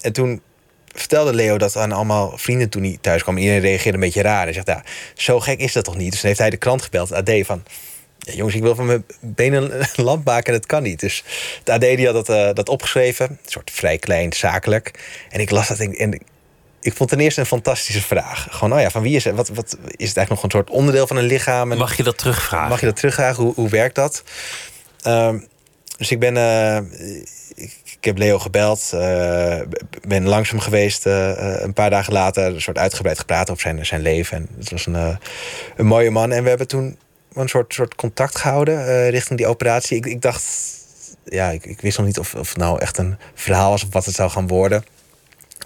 [0.00, 0.40] En toen
[0.92, 3.36] vertelde Leo dat aan allemaal vrienden toen hij thuis kwam.
[3.36, 4.42] Iedereen reageerde een beetje raar.
[4.42, 6.10] Hij zegt, ja, zo gek is dat toch niet?
[6.10, 7.62] Dus dan heeft hij de krant gebeld, AD, van
[8.26, 11.00] ja, jongens, ik wil van mijn benen een lamp maken en dat kan niet.
[11.00, 11.24] Dus
[11.64, 13.28] de AD die had dat, uh, dat opgeschreven.
[13.30, 14.90] Een soort vrij klein, zakelijk.
[15.30, 16.20] En ik las dat en
[16.80, 18.46] ik vond ten eerste een fantastische vraag.
[18.50, 19.34] Gewoon, oh ja, van wie is het?
[19.34, 21.72] Wat, wat is het eigenlijk nog een soort onderdeel van een lichaam?
[21.72, 22.68] En mag je dat terugvragen?
[22.68, 23.44] Mag je dat terugvragen?
[23.44, 24.22] Hoe, hoe werkt dat?
[25.06, 25.34] Uh,
[25.98, 26.36] dus ik ben...
[26.36, 26.78] Uh,
[27.98, 29.60] ik heb Leo gebeld, uh,
[30.08, 31.04] ben langzaam geweest.
[31.04, 34.36] een paar dagen later, een soort uitgebreid gepraat over zijn, zijn leven.
[34.36, 35.18] En het was een,
[35.76, 36.32] een mooie man.
[36.32, 36.98] En we hebben toen
[37.42, 39.96] een soort, soort contact gehouden uh, richting die operatie.
[39.96, 40.44] Ik, ik dacht,
[41.24, 43.92] ja, ik, ik, wist nog niet of, of het nou echt een verhaal was of
[43.92, 44.84] wat het zou gaan worden.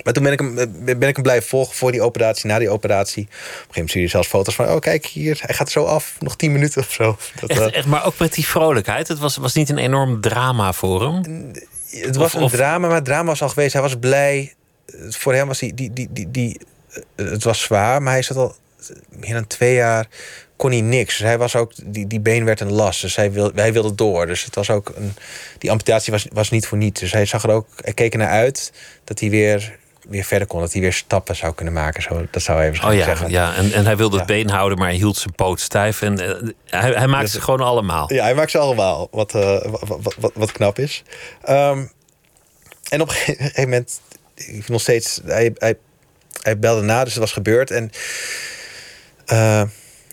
[0.04, 2.58] Maar toen ben ik hem, eh, ben ik hem blijven volgen voor die operatie, na
[2.58, 3.22] die operatie.
[3.22, 4.68] Op een gegeven moment stuurde je zelfs foto's van...
[4.68, 7.16] oh, kijk hier, hij gaat zo af, nog tien minuten of zo.
[7.40, 9.08] Dat, echt, uh, echt, maar ook met die vrolijkheid.
[9.08, 11.50] Het was, was niet een enorm drama voor hem?
[11.90, 13.72] Het was een drama, maar het drama was al geweest.
[13.72, 14.54] Hij was blij.
[15.08, 16.60] Voor hem was die, die, die, die, die...
[17.16, 18.56] Het was zwaar, maar hij zat al
[19.08, 20.06] meer dan twee jaar
[20.61, 21.18] kon hij niks.
[21.18, 23.00] Dus hij was ook, die, die been werd een last.
[23.00, 24.26] Dus hij, wil, hij wilde door.
[24.26, 25.14] Dus het was ook een,
[25.58, 27.00] die amputatie was, was niet voor niets.
[27.00, 28.72] Dus hij zag er ook, hij keek er naar uit
[29.04, 30.61] dat hij weer, weer verder kon.
[30.61, 32.02] Dat hij weer stappen zou kunnen maken.
[32.02, 33.30] Zo, dat zou hij even oh, ja, zeggen.
[33.30, 36.02] Ja, en, en hij wilde het been houden, maar hij hield zijn poot stijf.
[36.02, 38.12] En uh, hij, hij maakte ze gewoon allemaal.
[38.12, 39.08] Ja, hij maakt ze allemaal.
[39.11, 41.02] Wat, uh, wat, wat, wat, knap is.
[41.48, 41.90] Um,
[42.88, 44.00] en op een gegeven moment,
[44.34, 45.74] ik nog steeds, hij, hij,
[46.42, 47.70] hij belde na, dus het was gebeurd.
[47.70, 47.90] En
[49.32, 49.62] uh,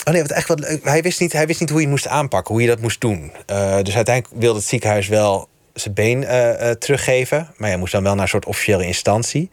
[0.08, 0.84] Oh nee, wat echt wat leuk.
[0.84, 3.32] Hij wist, niet, hij wist niet hoe je moest aanpakken, hoe je dat moest doen.
[3.52, 7.50] Uh, dus uiteindelijk wilde het ziekenhuis wel zijn been uh, uh, teruggeven.
[7.58, 9.50] Maar hij moest dan wel naar een soort officiële instantie.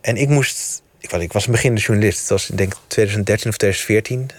[0.00, 0.82] En ik moest.
[0.98, 2.20] Ik, was, ik was een beginnende journalist.
[2.20, 4.30] Het was denk ik 2013 of 2014.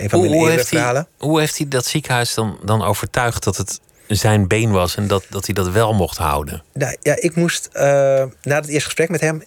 [0.00, 1.08] een van hoe, eerste verhalen.
[1.18, 5.06] Hij, hoe heeft hij dat ziekenhuis dan, dan overtuigd dat het zijn been was en
[5.06, 6.62] dat, dat hij dat wel mocht houden?
[6.72, 9.42] Nou, ja, ik moest na het eerste gesprek met hem.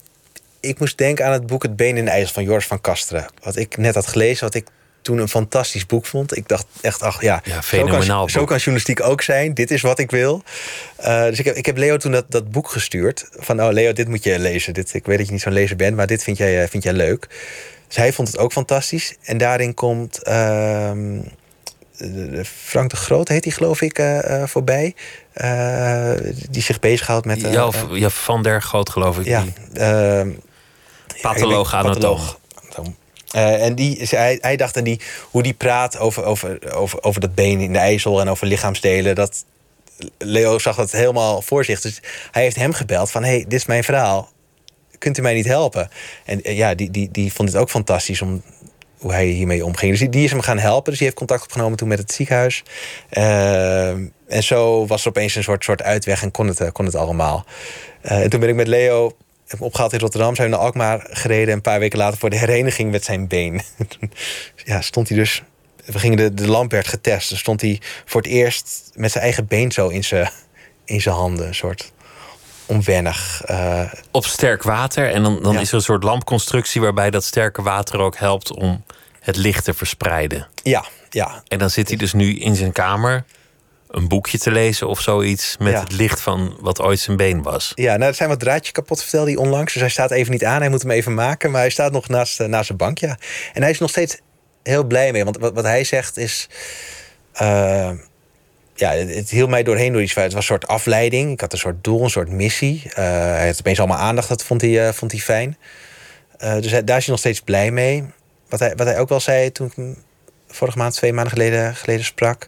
[0.59, 3.25] Ik moest denken aan het boek Het Been in de IJssel van Joris van Kasteren.
[3.43, 4.67] Wat ik net had gelezen, wat ik
[5.03, 6.37] toen een fantastisch boek vond.
[6.37, 9.53] Ik dacht echt, ach ja, ja fenomenaal zo, kan, zo kan journalistiek ook zijn.
[9.53, 10.43] Dit is wat ik wil.
[10.99, 13.27] Uh, dus ik heb, ik heb Leo toen dat, dat boek gestuurd.
[13.31, 14.73] Van, oh Leo, dit moet je lezen.
[14.73, 16.83] Dit, ik weet dat je niet zo'n lezer bent, maar dit vind jij, eh, vind
[16.83, 17.27] jij leuk.
[17.87, 19.15] Dus hij vond het ook fantastisch.
[19.21, 20.19] En daarin komt...
[20.27, 20.91] Uh,
[22.43, 24.95] Frank de Groot heet hij, geloof ik, uh, voorbij.
[26.49, 27.41] Die zich bezighoudt met.
[27.41, 29.25] Ja, ja, Van der Groot, geloof ik.
[29.25, 29.43] Ja,
[29.73, 30.29] ehm,
[31.21, 32.95] patholoog, anatoom.
[33.35, 34.99] Uh, en die, hij, hij dacht aan die,
[35.31, 39.15] hoe die praat over, over, over, over dat been in de ijzel en over lichaamsdelen.
[39.15, 39.45] Dat
[40.17, 41.81] Leo zag dat helemaal voor zich.
[41.81, 44.31] Dus hij heeft hem gebeld van: hey, dit is mijn verhaal.
[44.97, 45.89] Kunt u mij niet helpen?
[46.25, 48.43] En uh, ja, die, die, die vond het ook fantastisch om
[48.97, 49.91] hoe hij hiermee omging.
[49.91, 50.89] Dus die, die is hem gaan helpen.
[50.89, 52.63] Dus die heeft contact opgenomen toen met het ziekenhuis.
[53.11, 53.89] Uh,
[54.27, 57.45] en zo was er opeens een soort, soort uitweg en kon het, kon het allemaal.
[58.01, 59.11] en toen ben ik met Leo
[59.59, 60.35] opgehaald in Rotterdam.
[60.35, 61.53] Zijn we naar Alkmaar gereden.
[61.53, 63.61] Een paar weken later voor de hereniging met zijn been.
[64.65, 65.43] ja, stond hij dus...
[65.85, 67.29] We gingen de, de lamp werd getest.
[67.29, 70.29] Dan stond hij voor het eerst met zijn eigen been zo in zijn,
[70.85, 71.47] in zijn handen.
[71.47, 71.91] Een soort
[72.65, 73.41] onwennig.
[73.49, 73.93] Uh...
[74.11, 75.11] Op sterk water.
[75.11, 76.81] En dan, dan is er een soort lampconstructie...
[76.81, 78.83] waarbij dat sterke water ook helpt om
[79.19, 80.47] het licht te verspreiden.
[80.63, 81.43] Ja, ja.
[81.47, 83.25] En dan zit hij dus nu in zijn kamer
[83.93, 85.79] een boekje te lezen of zoiets met Ja.
[85.79, 87.71] het licht van wat ooit zijn been was.
[87.75, 89.73] Ja, nou, er zijn wat draadjes kapot, vertelde hij onlangs.
[89.73, 90.59] Dus hij staat even niet aan.
[90.61, 91.51] Hij moet hem even maken.
[91.51, 93.17] Maar hij staat nog naast, eh, naast zijn bank, ja.
[93.53, 94.17] En hij is nog steeds
[94.63, 95.23] heel blij mee.
[95.23, 96.47] Want wat, wat hij zegt is...
[97.33, 97.91] eh,
[98.75, 100.13] ja, het, het hield mij doorheen door iets.
[100.13, 101.31] Het was een soort afleiding.
[101.31, 102.81] Ik had een soort doel, een soort missie.
[102.85, 104.29] Eh, hij had opeens allemaal aandacht.
[104.29, 105.57] Dat vond hij, vond hij fijn.
[106.37, 108.03] Dus hij- daar is hij nog steeds blij mee.
[108.49, 109.97] Wat hij, wat hij ook wel zei toen ik hem
[110.47, 112.47] vorige maand, twee maanden geleden, geleden sprak.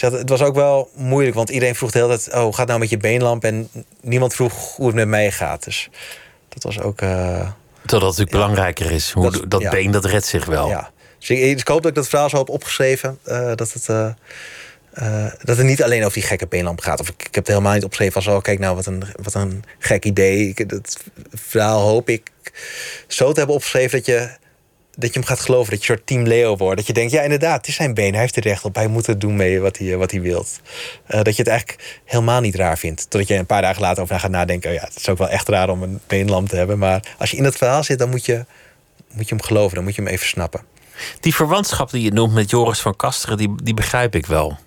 [0.00, 2.34] Het was ook wel moeilijk, want iedereen vroeg de hele tijd...
[2.36, 3.44] oh, hoe gaat het nou met je beenlamp?
[3.44, 3.68] En
[4.00, 5.64] niemand vroeg hoe het met mij gaat.
[5.64, 5.88] Dus
[6.48, 7.00] dat was ook...
[7.00, 7.50] eh, Terwijl
[7.86, 9.10] dat natuurlijk belangrijker is.
[9.10, 9.70] Hoe, Dat- dat ja.
[9.70, 10.68] been, dat redt zich wel.
[10.68, 10.90] ja.
[11.18, 13.18] Dus ik, ik hoop dat ik dat verhaal zo heb opgeschreven.
[13.24, 17.00] eh, dat, het, eh, dat het niet alleen over die gekke beenlamp gaat.
[17.00, 18.26] Of ik, ik heb het helemaal niet opgeschreven als...
[18.26, 20.48] oh, kijk nou, wat een, wat een gek idee.
[20.48, 20.96] Ik, dat
[21.32, 22.30] verhaal hoop ik
[23.06, 23.96] zo te hebben opgeschreven...
[23.98, 24.28] dat je,
[24.98, 26.76] dat je hem gaat geloven, dat je soort team Leo wordt.
[26.76, 28.12] Dat je denkt, ja inderdaad, het is zijn been.
[28.12, 28.74] Hij heeft er recht op.
[28.74, 30.60] Hij moet het doen mee wat hij, wat hij wilt.
[31.06, 33.10] Eh, dat je het eigenlijk helemaal niet raar vindt.
[33.10, 34.70] Totdat je een paar dagen later over na gaat nadenken...
[34.70, 36.78] oh ja, het is ook wel echt raar om een beenlamp te hebben.
[36.78, 38.44] Maar als je in dat verhaal zit, dan moet je,
[39.12, 39.74] moet je hem geloven.
[39.74, 40.60] Dan moet je hem even snappen.
[41.20, 44.58] Die verwantschap die je noemt met Joris van Kasteren, die, die begrijp ik wel.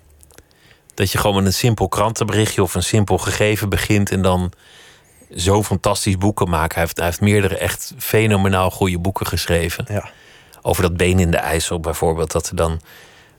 [0.94, 4.52] Dat je gewoon met een simpel krantenberichtje of een simpel gegeven begint en dan
[5.36, 6.74] zo fantastisch boeken maakt.
[6.74, 9.84] Hij heeft, hij heeft meerdere echt fenomenaal goede boeken geschreven.
[9.88, 10.10] Ja.
[10.62, 12.80] Over dat been in de IJssel bijvoorbeeld, dat er dan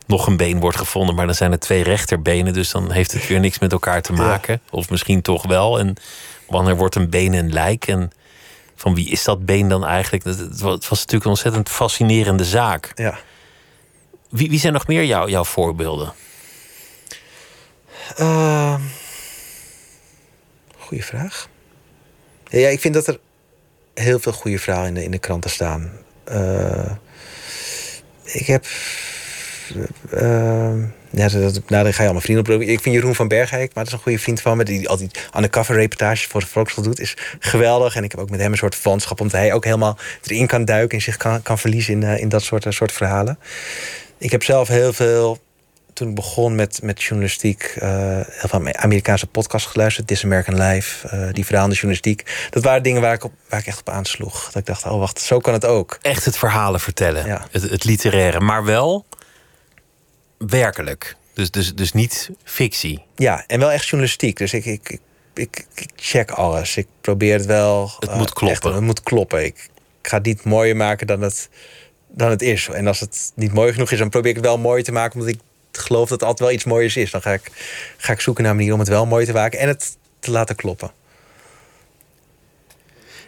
[0.06, 3.28] nog een been wordt gevonden, maar dan zijn er twee rechterbenen, dus dan heeft het
[3.28, 4.62] weer niks met elkaar te maken.
[4.70, 5.80] Of misschien toch wel.
[5.80, 5.96] En
[6.48, 7.88] wanneer wordt een been een lijk?
[7.88, 8.12] En
[8.76, 10.24] van wie is dat been dan eigenlijk?
[10.24, 12.92] Het was natuurlijk een ontzettend fascinerende zaak.
[12.96, 13.20] Ja.
[14.30, 16.14] Wie, wie zijn nog meer jou, jouw voorbeelden?
[18.20, 18.76] Uh,
[20.78, 21.50] goeie vraag.
[22.50, 23.20] Ja, ik vind dat er
[23.94, 25.92] heel veel goede verhalen in de, in de kranten staan.
[26.32, 26.92] Uh,
[28.34, 28.66] ik heb.
[30.14, 31.28] Uh, ja,
[31.68, 32.62] nou, ga je allemaal vrienden op.
[32.62, 34.64] Ik vind Jeroen van Bergijk, maar dat is een goede vriend van me...
[34.64, 37.96] die altijd undercover reportages voor Volkskrant doet, is geweldig.
[37.96, 39.22] En ik heb ook met hem een soort vanschap...
[39.22, 40.98] omdat hij ook helemaal erin kan duiken...
[40.98, 43.40] en zich kan, kan verliezen in, uh, in dat soort, soort verhalen.
[44.18, 45.40] Ik heb zelf heel veel
[45.94, 47.90] toen ik begon met, met journalistiek, uh,
[48.26, 50.08] heel veel Amerikaanse podcasts geluisterd.
[50.08, 52.48] This American Life, uh, die verhaalde journalistiek.
[52.50, 54.46] Dat waren dingen waar ik, op, waar ik echt op aansloeg.
[54.46, 55.98] Dat ik dacht, oh wacht, zo kan het ook.
[56.02, 57.48] Echt het verhalen vertellen, ja.
[57.52, 59.06] het, het literaire, maar wel
[60.38, 61.16] werkelijk.
[61.34, 63.04] Dus, dus, dus niet fictie.
[63.16, 64.38] Ja, en wel echt journalistiek.
[64.38, 65.00] Dus ik, ik, ik,
[65.34, 66.78] ik, ik check alles.
[66.78, 67.92] Ik probeer het wel...
[68.00, 68.70] Het uh, moet kloppen.
[68.70, 69.46] Echt, het moet kloppen.
[69.46, 69.70] Ik,
[70.02, 71.50] ik ga het niet mooier maken dan het,
[72.08, 72.68] dan het is.
[72.68, 75.20] En als het niet mooi genoeg is, dan probeer ik het wel mooi te maken...
[75.20, 75.40] omdat ik
[75.72, 77.12] geloof dat het altijd wel iets mooiers is.
[77.12, 77.52] Dan ga ik,
[77.98, 80.32] ga ik zoeken naar een manier om het wel mooi te maken en het te
[80.32, 80.92] laten kloppen.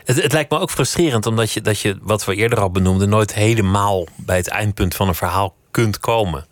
[0.03, 3.09] Het, het, lijkt me ook frustrerend, omdat je, dat je, wat we eerder al benoemden,
[3.09, 6.45] nooit helemaal bij het eindpunt van een verhaal kunt komen.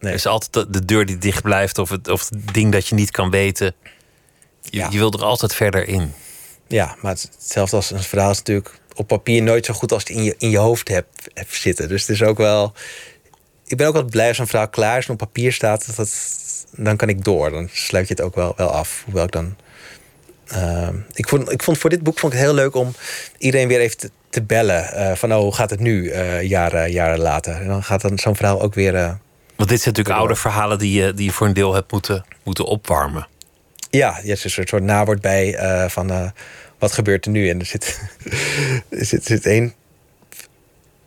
[0.00, 0.10] Nee.
[0.10, 2.94] Er is altijd de deur die dicht blijft, of het, of het ding dat je
[2.94, 3.74] niet kan weten.
[4.60, 4.88] Je, ja.
[4.90, 6.14] je wil er altijd verder in.
[6.66, 10.16] Ja, maar hetzelfde als een verhaal is natuurlijk op papier nooit zo goed als het
[10.16, 11.88] in je, in je hoofd hebt, hebt zitten.
[11.88, 12.72] Dus het is ook wel
[13.72, 15.96] ik ben ook wel blij als een verhaal klaar is en op papier staat.
[15.96, 16.10] Dat
[16.76, 17.50] dan kan ik door.
[17.50, 19.02] Dan sluit je het ook wel, wel af.
[19.04, 19.56] Hoewel ik dan.
[20.52, 22.94] Uh, ik, vond, ik vond voor dit boek vond ik het heel leuk om
[23.38, 24.90] iedereen weer even te, te bellen.
[24.94, 27.54] Uh, van oh, hoe gaat het nu, uh, jaren, jaren later.
[27.54, 28.92] En dan gaat dan zo'n verhaal ook weer.
[29.56, 32.24] Want dit zijn natuurlijk oude verhalen die je, die je voor een deel hebt moeten,
[32.42, 33.26] moeten opwarmen.
[33.90, 35.58] Ja, er is een soort, soort nawoord bij
[35.88, 36.32] van
[36.78, 37.48] wat gebeurt er nu.
[37.48, 38.00] En er zit,
[38.88, 39.74] er zit, zit één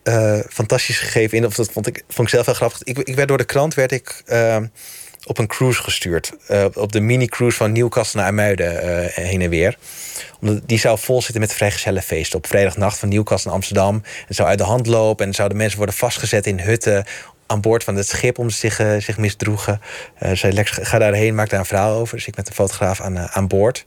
[0.10, 1.46] uh, fantastisch gegeven in.
[1.46, 2.84] Of dat vond ik, vond ik zelf wel grappig.
[2.84, 4.58] Ik, werd door de krant werd ik, uh,
[5.24, 6.32] op een cruise gestuurd.
[6.50, 9.78] Uh, op de mini-cruise van Nieuwcastle naar IJmuiden heen en weer.
[10.42, 12.38] Omdat die zou vol zitten met vrijgezellenfeesten.
[12.38, 14.04] Op vrijdagnacht van Nieuwcastle naar Amsterdam.
[14.28, 15.26] Het zou uit de hand lopen.
[15.26, 17.06] En zouden mensen worden vastgezet in hutten
[17.48, 19.82] aan boord van het schip om zich, zich misdroegen.
[20.34, 22.16] Zei Lex, ga daarheen, maak daar een verhaal over.
[22.16, 23.86] Dus ik met de fotograaf aan, aan boord.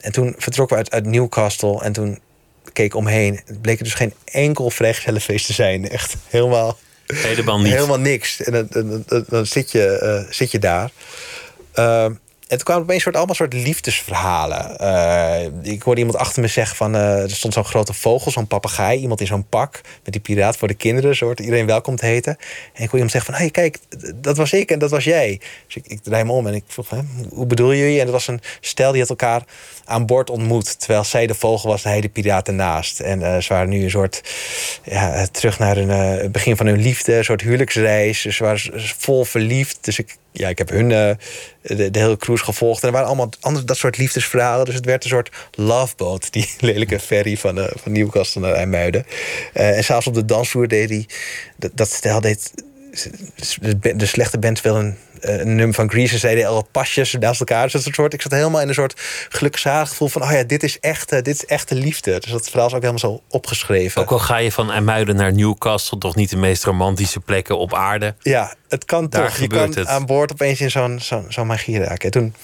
[0.00, 1.82] En toen vertrokken we uit, uit Newcastle.
[1.82, 2.18] En toen
[2.72, 3.40] keek omheen.
[3.44, 5.88] Het bleek er dus geen enkel vrijgezellenfeest te zijn.
[5.88, 6.78] Echt helemaal...
[7.06, 7.72] Helemaal niet.
[7.72, 8.42] Helemaal niks.
[8.42, 10.90] En dan, dan, dan, dan zit, je, uh, zit je daar.
[11.74, 12.06] Uh,
[12.56, 14.76] toen kwamen opeens soort, allemaal soort liefdesverhalen.
[14.80, 16.94] Uh, ik hoorde iemand achter me zeggen van...
[16.94, 19.00] Uh, er stond zo'n grote vogel, zo'n papegaai.
[19.00, 21.16] Iemand in zo'n pak met die piraat voor de kinderen.
[21.16, 22.36] Zo iedereen welkom te heten.
[22.72, 23.40] En ik hoorde iemand zeggen van...
[23.42, 23.78] Hey, kijk,
[24.14, 25.40] dat was ik en dat was jij.
[25.66, 26.90] Dus ik, draai me om en ik vroeg...
[26.90, 26.98] Hè,
[27.28, 27.98] hoe bedoel je?
[27.98, 29.42] En dat was een stel die had elkaar
[29.84, 30.78] aan boord ontmoet.
[30.78, 33.00] Terwijl zij de vogel was en hij de piraat ernaast.
[33.00, 34.22] En uh, ze waren nu een soort...
[34.84, 37.14] Ja, terug naar een, uh, begin van hun liefde.
[37.14, 38.20] Een soort huwelijksreis.
[38.20, 38.60] Ze waren
[38.98, 39.78] vol verliefd.
[39.80, 41.10] Dus ik, ja, ik heb hun uh,
[41.62, 42.80] de, hele cruise gevolgd.
[42.82, 44.64] En er waren allemaal andere, dat soort liefdesverhalen.
[44.64, 46.32] Dus het werd een soort loveboat.
[46.32, 49.06] Die lelijke ferry van, uh, van Nieuwcastle naar IJmuiden.
[49.54, 51.06] Uh, en zelfs op de dansvloer deed hij...
[51.56, 52.52] Dat, dat stel deed
[53.96, 57.40] de, slechte band speelde een, eh, een nummer van Grease en zeiden al pasjes naast
[57.40, 57.68] elkaar.
[57.68, 60.62] Dus dat soort, ik zat helemaal in een soort gelukzalig gevoel van: oh ja, dit
[60.62, 62.20] is echt, dit is echte liefde.
[62.20, 64.02] Dus dat verhaal is ook helemaal zo opgeschreven.
[64.02, 67.74] Ook al ga je van IJmuiden naar Newcastle, toch niet de meest romantische plekken op
[67.74, 68.14] aarde.
[68.18, 69.36] Ja, het kan Daar toch.
[69.36, 69.86] Je kan het.
[69.86, 72.04] aan boord opeens in zo'n zo'n zo'n magie raken.
[72.04, 72.34] En toen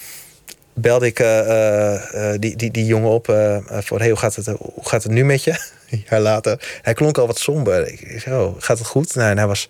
[0.73, 4.17] belde ik eh, eh, eh, die, die, die jongen op eh, eh, voor: hey, hoe,
[4.17, 5.51] gaat het, eh, hoe gaat het nu met je?
[5.89, 6.79] Een jaar later.
[6.81, 7.87] Hij klonk al wat somber.
[7.87, 9.15] Ik zei: Oh, gaat het goed?
[9.15, 9.69] Nou, en hij was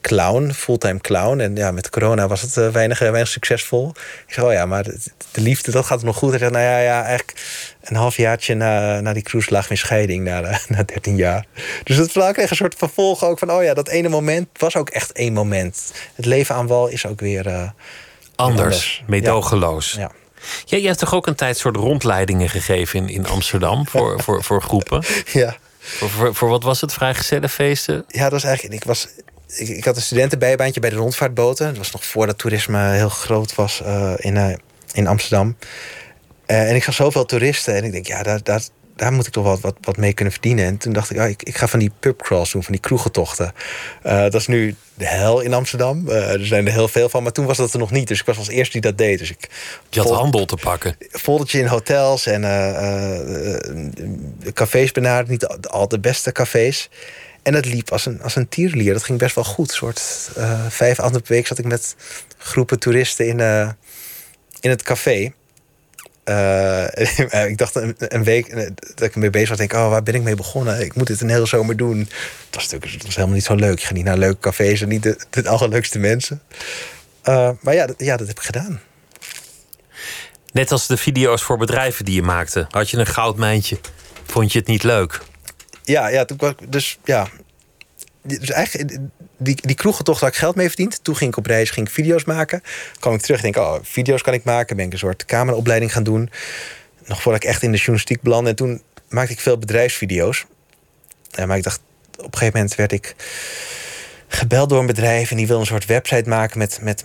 [0.00, 1.40] clown, fulltime clown.
[1.40, 3.92] En ja, met corona was het eh, weinig, eh, weinig succesvol.
[4.26, 4.98] Ik zei: Oh ja, maar de,
[5.30, 6.30] de liefde, dat gaat nog goed.
[6.30, 7.40] Hij zei: Nou ja, ja eigenlijk
[7.82, 11.46] een halfjaartje na, na die cruise lag mijn scheiding, na, eh, na 13 jaar.
[11.84, 14.76] Dus het verhaal kreeg een soort vervolg ook van: Oh ja, dat ene moment was
[14.76, 15.92] ook echt één moment.
[16.14, 17.44] Het leven aan wal is ook weer.
[17.46, 17.72] Anders,
[18.36, 19.02] anders.
[19.06, 19.92] meedogenloos.
[19.92, 20.10] ja.
[20.64, 24.44] Ja, je hebt toch ook een tijd soort rondleidingen gegeven in, in Amsterdam voor, voor,
[24.44, 25.04] voor groepen?
[25.32, 25.56] Ja.
[25.78, 26.92] Voor, voor, voor wat was het?
[26.92, 28.04] Vrijgezellenfeesten?
[28.08, 28.74] Ja, dat was eigenlijk.
[28.74, 29.08] Ik, was,
[29.56, 31.66] ik, ik had een studentenbijbaantje bij de rondvaartboten.
[31.66, 34.54] Dat was nog voordat toerisme heel groot was eh, in, eh,
[34.92, 35.56] in Amsterdam.
[36.46, 37.74] Eh, en ik zag zoveel toeristen.
[37.74, 38.62] En ik denk, ja, daar, daar,
[38.96, 40.64] daar moet ik toch wat, wat, wat mee kunnen verdienen.
[40.64, 43.52] En toen dacht ik, oh, ik, ik ga van die pubcrawls doen, van die kroegentochten.
[44.02, 46.08] Dat is nu de hel in Amsterdam.
[46.08, 47.22] Er zijn er heel veel van.
[47.22, 48.08] Maar toen was dat er nog niet.
[48.08, 49.18] Dus ik was als eerste die dat deed.
[49.18, 49.48] Dus ik
[49.88, 50.96] Je had handel te pakken.
[51.10, 52.42] foldertje in hotels en
[54.52, 55.28] cafés benaderd.
[55.28, 56.88] Niet al de beste cafés.
[57.42, 58.92] En dat liep als een, als een tierlier.
[58.92, 59.70] Dat ging best wel goed.
[59.70, 61.96] Soort eh, vijf avonden per week zat ik met
[62.38, 63.68] groepen toeristen in, eh,
[64.60, 65.32] in het café.
[66.24, 66.84] Eh,
[67.50, 70.34] ik dacht een, week dat ik ermee bezig was, denk oh, waar ben ik mee
[70.34, 70.80] begonnen?
[70.80, 71.98] Ik moet dit een hele zomer doen.
[71.98, 73.78] Het was natuurlijk was helemaal niet zo leuk.
[73.78, 76.42] Je gaat niet naar leuke cafés en niet de, de allerleukste mensen.
[77.60, 78.80] Maar ja dat, ja, dat heb ik gedaan.
[80.52, 82.66] Net als de video's voor bedrijven die je maakte.
[82.70, 83.78] Had je een goudmijntje?
[84.26, 85.20] Vond je het niet leuk?
[85.90, 87.28] Ja, ja, toen kwam ik- dus ja.
[88.22, 88.98] Dus eigenlijk,
[89.36, 91.04] die, die kroegentocht waar ik geld mee verdiend.
[91.04, 92.62] Toen ging ik op reis, ging ik video's maken.
[93.00, 94.76] kwam ik terug, denk ik, oh, video's kan ik maken.
[94.76, 96.30] Ben ik een soort cameraopleiding gaan doen.
[97.06, 98.50] Nog voordat ik echt in de journalistiek belandde.
[98.50, 100.46] En toen maakte ik veel bedrijfsvideo's.
[101.30, 101.80] Ja, maar ik dacht,
[102.18, 103.14] op een gegeven moment werd ik
[104.28, 105.30] gebeld door een bedrijf.
[105.30, 107.04] En die wilde een soort website maken met, met,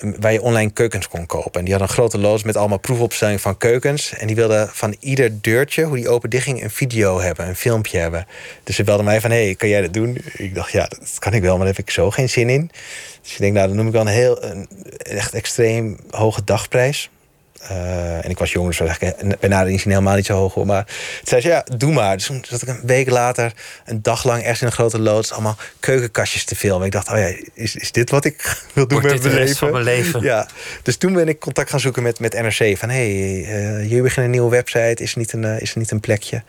[0.00, 1.52] waar je online keukens kon kopen.
[1.52, 4.12] En die hadden een grote loods met allemaal proefopstellingen van keukens.
[4.12, 7.56] En die wilden van ieder deurtje, hoe die open dicht ging, een video hebben, een
[7.56, 8.26] filmpje hebben.
[8.64, 10.18] Dus ze belden mij van, hey, kan jij dat doen?
[10.32, 12.70] Ik dacht, ja, dat kan ik wel, maar daar heb ik zo geen zin in.
[13.22, 14.68] Dus ik denk, nou, dan noem ik wel een heel, een
[14.98, 17.10] echt extreem hoge dagprijs.
[17.60, 18.98] Eh, en ik was jong, dus
[19.40, 20.54] bij nader inzien helemaal niet zo hoog.
[20.54, 20.66] Hoor.
[20.66, 22.16] Maar toen zei ze, ja, doe maar.
[22.16, 23.52] Dus toen zat ik een week later,
[23.84, 25.32] een dag lang ergens in een grote loods...
[25.32, 26.86] allemaal keukenkastjes te filmen.
[26.86, 28.42] Ik dacht, oh ja, is, is dit wat ik
[28.74, 29.66] wil doen Wordt met de mijn rest leven?
[29.66, 30.22] van mijn leven?
[30.22, 30.48] Ja,
[30.82, 32.78] dus toen ben ik contact gaan zoeken met, met NRC.
[32.78, 35.02] Van, hé, hey, eh, jullie beginnen een nieuwe website.
[35.02, 36.42] Is er niet een, eh, is er niet een plekje?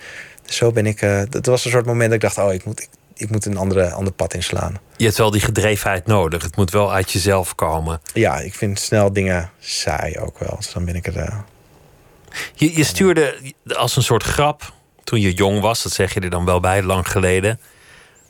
[0.45, 0.99] Dus zo ben ik...
[1.29, 2.87] dat was een soort moment dat ik dacht, oh, ik moet, ik,
[3.17, 4.79] ik moet een andere, ander pad inslaan.
[4.97, 6.43] Je hebt wel die gedrevenheid nodig.
[6.43, 8.01] Het moet wel uit jezelf komen.
[8.13, 10.55] Ja, ik vind snel dingen saai ook wel.
[10.57, 11.17] Dus dan ben ik er...
[11.17, 11.37] eh,
[12.53, 13.37] Je, je stuurde
[13.75, 16.83] als een soort grap toen je jong was, dat zeg je er dan wel bij,
[16.83, 17.59] lang geleden.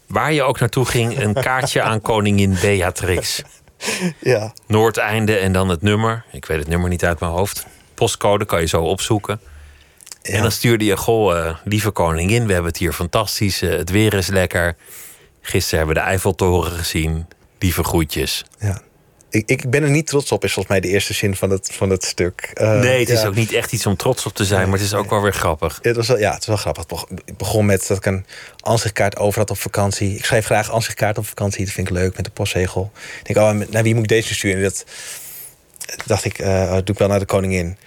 [0.07, 3.41] Waar je ook naartoe ging, een kaartje aan koningin Beatrix.
[4.19, 4.53] ja.
[4.67, 6.25] Noordeinde en dan het nummer.
[6.31, 7.65] Ik weet het nummer niet uit mijn hoofd.
[7.93, 9.39] Postcode kan je zo opzoeken.
[10.27, 10.33] Ja.
[10.33, 13.61] En dan stuurde je, goh, eh, lieve koningin, we hebben het hier fantastisch.
[13.61, 14.75] eh, het weer is lekker.
[15.41, 17.25] Gisteren hebben we de Eiffeltoren gezien.
[17.59, 18.45] Lieve groetjes.
[18.59, 18.81] Ja.
[19.29, 21.69] Ik, ik ben er niet trots op, is volgens mij de eerste zin van het,
[21.73, 22.51] van het stuk.
[22.53, 23.27] Eh, nee, het is ja.
[23.27, 25.33] ook niet echt iets om trots op te zijn, maar het is ook wel weer
[25.33, 25.79] grappig.
[25.81, 26.83] Ja, het, was wel, ja, het is wel grappig.
[26.83, 28.25] Het beg- Het begon met dat ik een
[28.59, 30.15] ansichtkaart over had op vakantie.
[30.15, 31.65] Ik schrijf graag ansichtkaart op vakantie.
[31.65, 32.91] Dat vind ik leuk met de postzegel.
[33.23, 34.57] Ik denk, oh, naar wie moet ik deze sturen?
[34.63, 34.85] En dat
[36.05, 37.77] dacht ik, oh, dat doe ik wel naar de koningin.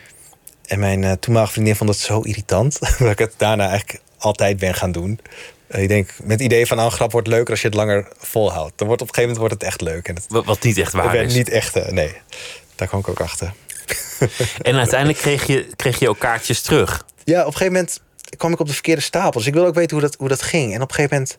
[0.71, 2.79] En mijn eh, toenmalige vriendin vond het zo irritant...
[2.99, 5.21] dat ik het daarna eigenlijk altijd ben gaan doen.
[5.67, 7.77] Eh, ik denk, met het idee van, nou, een grap wordt leuker als je het
[7.77, 8.73] langer volhoudt.
[8.79, 10.09] Dan wordt op een gegeven moment wordt het echt leuk.
[10.09, 11.35] En het Wat, wat niet echt waar is.
[11.35, 12.13] niet echt, eh, nee.
[12.75, 13.53] Daar kwam ik ook achter.
[14.63, 17.05] En uiteindelijk kreeg je, kreeg je ook kaartjes terug.
[17.25, 18.01] Ja, op een gegeven moment
[18.37, 19.39] kwam ik op de verkeerde stapel.
[19.39, 20.75] Dus ik wilde ook weten hoe dat, hoe dat ging.
[20.75, 21.37] En op een gegeven moment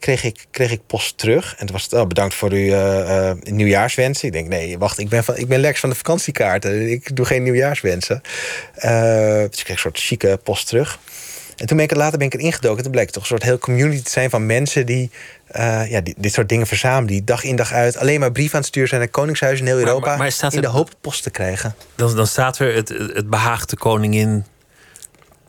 [0.00, 1.50] kreeg ik, kreeg ik post terug.
[1.58, 4.26] En toen was het, oh, bedankt voor uw eh, eh, nieuwjaarswensen.
[4.26, 6.90] Ik denk, nee, wacht, ik ben, van, ik ben Lex van de vakantiekaarten.
[6.90, 8.20] Ik doe geen nieuwjaarswensen.
[8.74, 8.90] Eh,
[9.50, 10.98] dus ik kreeg een soort chique post terug.
[11.56, 12.82] En toen ben ik er later ben ik erin gedoken.
[12.82, 15.10] Toen bleek het toch een soort heel community te zijn van mensen die,
[15.88, 17.06] ja, die dit soort dingen verzamelen.
[17.06, 19.72] Die dag in dag uit alleen maar brieven aan het sturen zijn naar koningshuizen in
[19.72, 20.08] heel Maar- Europa.
[20.08, 21.74] maar- maar staat in de er- hoop post te krijgen.
[21.94, 24.44] Dan, dan staat er het, het behaagde koningin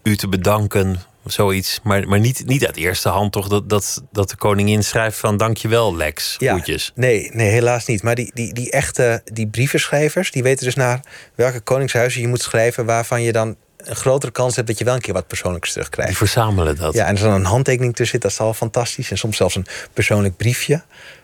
[0.03, 0.99] u te bedanken.
[1.23, 1.79] Of Zoiets.
[1.83, 5.37] Maar, maar niet, niet uit eerste hand toch dat, dat, dat de koningin schrijft van
[5.37, 6.35] dankjewel Lex.
[6.39, 6.91] Groetjes.
[6.95, 8.03] Nee, nee, helaas niet.
[8.03, 10.99] Maar die, die, die echte die brievenschrijvers, die weten dus naar
[11.35, 14.93] welke koningshuizen je moet schrijven, waarvan je dan een grotere kans hebt dat je wel
[14.93, 16.17] een keer wat persoonlijks Die terugkrijgt.
[16.17, 16.93] verzamelen dat.
[16.93, 19.11] Ja, en als er dan een handtekening tussen zit, dat is al fantastisch.
[19.11, 20.83] En soms zelfs een persoonlijk briefje.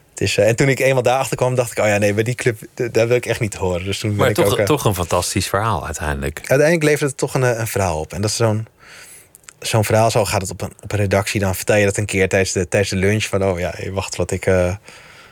[0.10, 1.80] Het is, en toen ik eenmaal daarachter kwam, dacht ik...
[1.80, 3.84] oh ja, nee, bij die club, daar wil ik echt niet horen.
[3.84, 6.38] Dus toen maar ben toch, ik ook, toch een fantastisch verhaal uiteindelijk.
[6.38, 8.14] Uiteindelijk levert het toch een, een verhaal op.
[8.14, 8.68] En dat is zo'n
[9.60, 11.40] zo'n verhaal, zo gaat het op een, op een redactie.
[11.40, 13.24] Dan vertel je dat een keer tijdens de, tijdens de lunch.
[13.24, 14.76] Van, oh ja, wacht, wat ik, uh,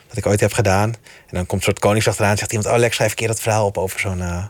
[0.08, 0.88] wat ik ooit heb gedaan.
[1.26, 2.74] En dan komt een soort konings achteraan zegt iemand...
[2.74, 4.18] oh, Lex, schrijf een keer dat verhaal op over zo'n...
[4.18, 4.44] Uh,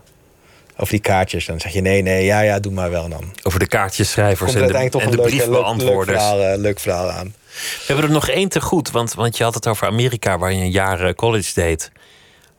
[0.77, 1.47] over die kaartjes.
[1.47, 3.35] Dan zeg je nee, nee, ja, ja, doe maar wel dan.
[3.43, 6.23] Over de kaartjesschrijvers en de, en de briefbeantwoorders.
[6.23, 7.35] Leuk, leuk, verhaal, uh, leuk verhaal aan.
[7.55, 10.39] We hebben er nog één te goed, want, want je had het over Amerika...
[10.39, 11.91] waar je een jaar college deed.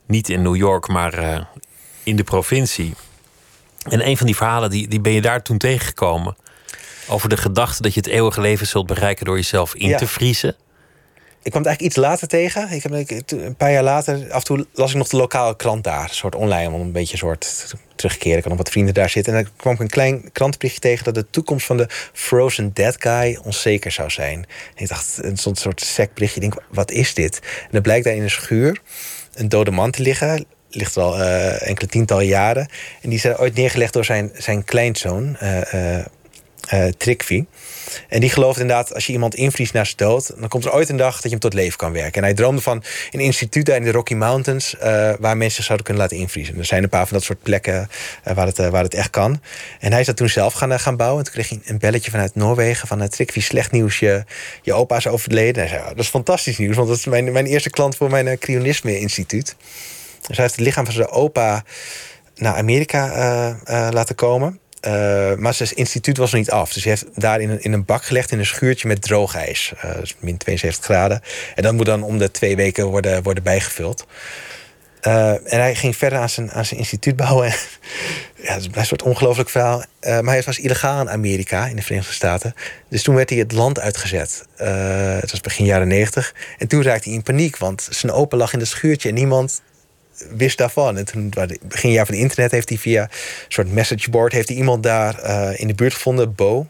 [0.06, 1.46] Niet in New York, maar
[2.02, 2.94] in de provincie.
[3.88, 6.36] En een van die verhalen, die, die ben je daar toen tegengekomen.
[7.08, 10.56] Over de gedachte dat je het eeuwige leven zult bereiken door jezelf in te vriezen.
[11.42, 12.70] Ik kwam het eigenlijk iets later tegen.
[12.70, 15.84] Ik heb, een paar jaar later, af en toe las ik nog de lokale krant
[15.84, 16.02] daar.
[16.02, 18.36] Een soort online, om een beetje soort terugkeren.
[18.36, 19.34] Ik had nog wat vrienden daar zitten.
[19.34, 21.04] En dan kwam ik een klein krantenberichtje tegen...
[21.04, 24.38] dat de toekomst van de Frozen Dead Guy onzeker zou zijn.
[24.74, 26.40] En ik dacht, een soort secberichtje.
[26.40, 27.38] Ik denk, wat is dit?
[27.42, 28.80] En dan blijkt daar in een schuur
[29.34, 32.68] een dode man te liggen ligt al uh, enkele tientallen jaren.
[33.02, 36.04] En die is ooit neergelegd door zijn, zijn kleinzoon, uh, uh,
[36.96, 37.46] Trikvi.
[38.08, 40.32] En die gelooft inderdaad, als je iemand invriest na zijn dood...
[40.38, 42.12] dan komt er ooit een dag dat je hem tot leven kan werken.
[42.12, 44.74] En hij droomde van een instituut daar in de Rocky Mountains...
[45.18, 46.58] waar mensen zouden kunnen laten invriezen.
[46.58, 47.88] Er zijn een paar van dat soort plekken
[48.34, 49.40] waar, het, waar het echt kan.
[49.80, 51.18] En hij is dat toen zelf gaan, gaan bouwen.
[51.18, 52.88] En toen kreeg hij een belletje vanuit Noorwegen...
[52.88, 54.24] van Trikvi, slecht nieuws, je,
[54.64, 55.62] opa is overleden.
[55.62, 56.76] En hij zei, oh, dat is fantastisch nieuws...
[56.76, 59.56] want dat is mijn, mijn eerste klant voor mijn cryonisme-instituut.
[60.26, 61.64] Dus hij heeft het lichaam van zijn opa
[62.34, 64.60] naar Amerika uh, uh, laten komen.
[64.86, 66.72] Uh, maar zijn instituut was nog niet af.
[66.72, 69.34] Dus hij heeft daar in een, in een bak gelegd in een schuurtje met droog
[69.34, 69.72] ijs.
[70.00, 71.22] dus min 72 graden.
[71.54, 74.06] En dat moet dan om de twee weken worden, worden bijgevuld.
[75.00, 77.46] en hij ging verder aan zijn, aan zijn instituut bouwen.
[78.46, 79.82] ja, dat is een soort ongelooflijk verhaal.
[80.00, 82.54] maar hij was illegaal in Amerika, in de Verenigde Staten.
[82.88, 84.44] Dus toen werd hij het land uitgezet.
[85.20, 86.34] het was begin jaren 90.
[86.58, 89.08] En toen raakte hij in paniek, want zijn opa lag in het schuurtje...
[89.08, 89.62] en niemand
[90.36, 90.96] wist daarvan.
[90.96, 93.08] En toen, begin jaar van het internet, heeft hij via een
[93.48, 94.32] soort messageboard...
[94.32, 96.66] heeft hij iemand daar uh, in de buurt gevonden, Bo...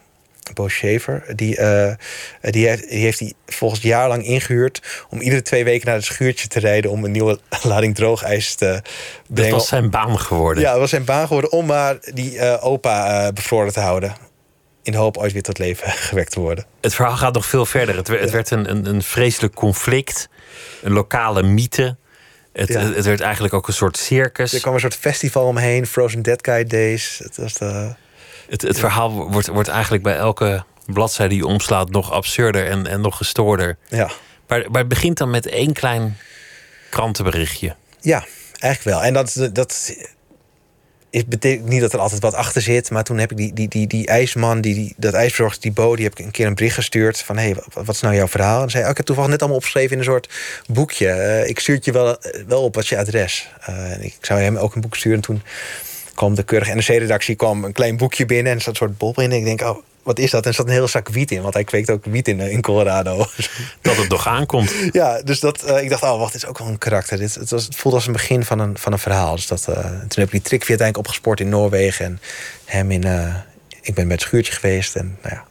[0.54, 1.92] Bo Schaefer, die, uh,
[2.40, 6.48] die, heeft, die heeft hij volgens jarenlang ingehuurd om iedere twee weken naar het schuurtje
[6.48, 8.82] te rijden om een nieuwe lading droogijs te
[9.26, 9.50] brengen.
[9.50, 10.62] Dat was zijn baan geworden.
[10.62, 14.14] Ja, dat was zijn baan geworden om maar die uh, opa uh, bevroren te houden.
[14.82, 16.64] In de hoop ooit weer tot leven gewekt te worden.
[16.80, 17.96] Het verhaal gaat nog veel verder.
[17.96, 20.28] Het, het werd een, een, een vreselijk conflict,
[20.82, 21.96] een lokale mythe.
[22.58, 24.52] Het, het, werd eigenlijk ook een soort circus.
[24.52, 27.20] Er kwam een soort festival omheen, Frozen Dead Guy Days.
[27.22, 27.94] Het, was de...
[28.48, 33.00] het, het verhaal wordt, wordt eigenlijk bij elke bladzijde die omslaat nog absurder en, en
[33.00, 33.76] nog gestoorder.
[33.88, 34.10] Ja.
[34.46, 36.16] Maar, maar het begint dan met één klein
[36.90, 37.76] krantenberichtje.
[38.00, 38.24] Ja,
[38.58, 39.06] eigenlijk wel.
[39.06, 39.96] En dat, dat
[41.10, 42.90] het betekent niet dat er altijd wat achter zit.
[42.90, 45.96] Maar toen heb ik die, die, die, die ijsman, die, die, dat ijsverzorgster, die Bo...
[45.96, 47.36] die heb ik een keer een bericht gestuurd van...
[47.36, 48.62] hé, hey, wat, is nou jouw verhaal?
[48.62, 50.28] En zei oh, ik heb toevallig net allemaal opgeschreven in een soort
[50.66, 51.06] boekje.
[51.06, 53.48] Uh, ik stuur het je wel, wel op, wat je adres?
[53.68, 55.16] Uh, en ik zou hem ook een boek sturen.
[55.16, 55.42] En toen
[56.14, 58.52] kwam de keurige NRC-redactie kwam een klein boekje binnen...
[58.52, 59.30] en er zat een soort bol in.
[59.30, 59.78] En ik denk, oh,
[60.08, 60.42] wat is dat?
[60.42, 62.52] En er zat een hele zak wiet in, want hij kweekt ook wiet in, eh,
[62.52, 63.16] in Colorado.
[63.82, 64.74] Dat het nog aankomt.
[64.92, 67.18] Ja, dus dat, uh, ik dacht, oh wacht, dit is ook wel een karakter.
[67.18, 69.34] Dit, het, was, het voelde als een begin van een, van een verhaal.
[69.34, 72.04] Dus dat, uh, toen heb ik die trick uiteindelijk opgespoord in Noorwegen.
[72.04, 72.20] En
[72.64, 73.34] hem in, uh,
[73.80, 74.96] ik ben het schuurtje geweest.
[74.96, 75.44] En nou ja,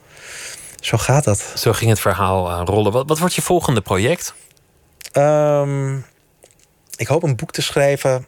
[0.80, 1.44] zo gaat dat.
[1.56, 2.92] Zo ging het verhaal rollen.
[2.92, 4.34] Wat, wat wordt je volgende project?
[5.14, 6.06] Um,
[6.96, 8.26] ik hoop een boek te schrijven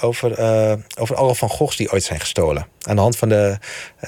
[0.00, 2.66] over, uh, over alle Van Goghs die ooit zijn gestolen.
[2.80, 3.58] Aan de hand van de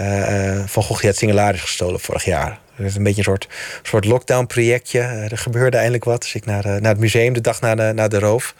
[0.00, 2.58] uh, Van Gogh die het Singularis gestolen vorig jaar.
[2.74, 3.48] Het is een beetje een soort,
[3.82, 5.00] soort lockdown-projectje.
[5.00, 6.22] er gebeurde eindelijk wat.
[6.22, 8.54] Dus ik naar, naar het museum de dag na de, na de roof.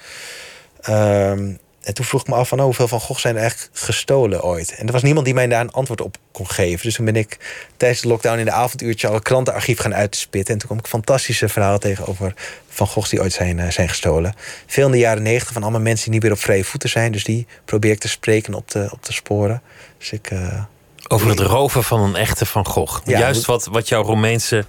[0.88, 3.70] Um, en toen vroeg ik me af van oh, hoeveel van Gogh zijn er eigenlijk
[3.72, 4.74] gestolen ooit.
[4.74, 6.82] En er was niemand die mij daar een antwoord op kon geven.
[6.82, 7.38] Dus toen ben ik
[7.76, 10.52] tijdens de lockdown in de avonduurtje al een krantenarchief gaan uitspitten.
[10.52, 12.34] En toen kwam ik fantastische verhalen tegen over
[12.68, 14.34] Van Goghs die ooit zijn, uh, zijn gestolen.
[14.66, 17.12] Veel in de jaren negentig van allemaal mensen die niet meer op vrije voeten zijn.
[17.12, 19.62] Dus die probeer ik te spreken op de, op de sporen.
[19.98, 20.30] Dus ik...
[20.30, 20.62] Uh,
[21.08, 23.00] over het roven van een echte Van Gogh.
[23.04, 24.64] Ja, Juist wat, wat jouw Romeinse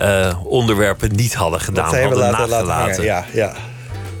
[0.00, 3.04] uh, onderwerpen niet hadden gedaan, hadden laten, nagelaten.
[3.04, 3.54] ja, ja.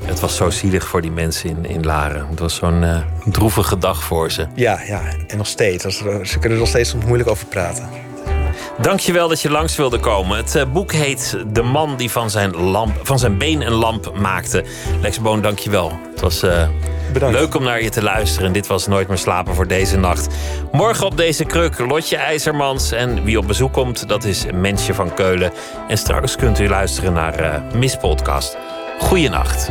[0.04, 2.26] Het was zo zielig voor die mensen in, in Laren.
[2.30, 4.46] Het was zo'n uh, droevige dag voor ze.
[4.54, 5.84] Ja, ja, en nog steeds.
[6.22, 7.88] Ze kunnen er nog steeds moeilijk over praten.
[8.80, 10.36] Dankjewel dat je langs wilde komen.
[10.36, 14.12] Het uh, boek heet De man die van zijn, lamp, van zijn been een lamp
[14.18, 14.64] maakte.
[15.00, 15.92] Lex Boon, dankjewel.
[16.10, 16.68] Het was uh,
[17.12, 18.52] leuk om naar je te luisteren.
[18.52, 20.34] Dit was Nooit meer slapen voor deze nacht.
[20.72, 22.92] Morgen op deze kruk Lotje IJzermans.
[22.92, 25.52] En wie op bezoek komt, dat is Mensje van Keulen.
[25.88, 28.56] En straks kunt u luisteren naar uh, Miss Podcast.
[28.98, 29.70] Goeienacht.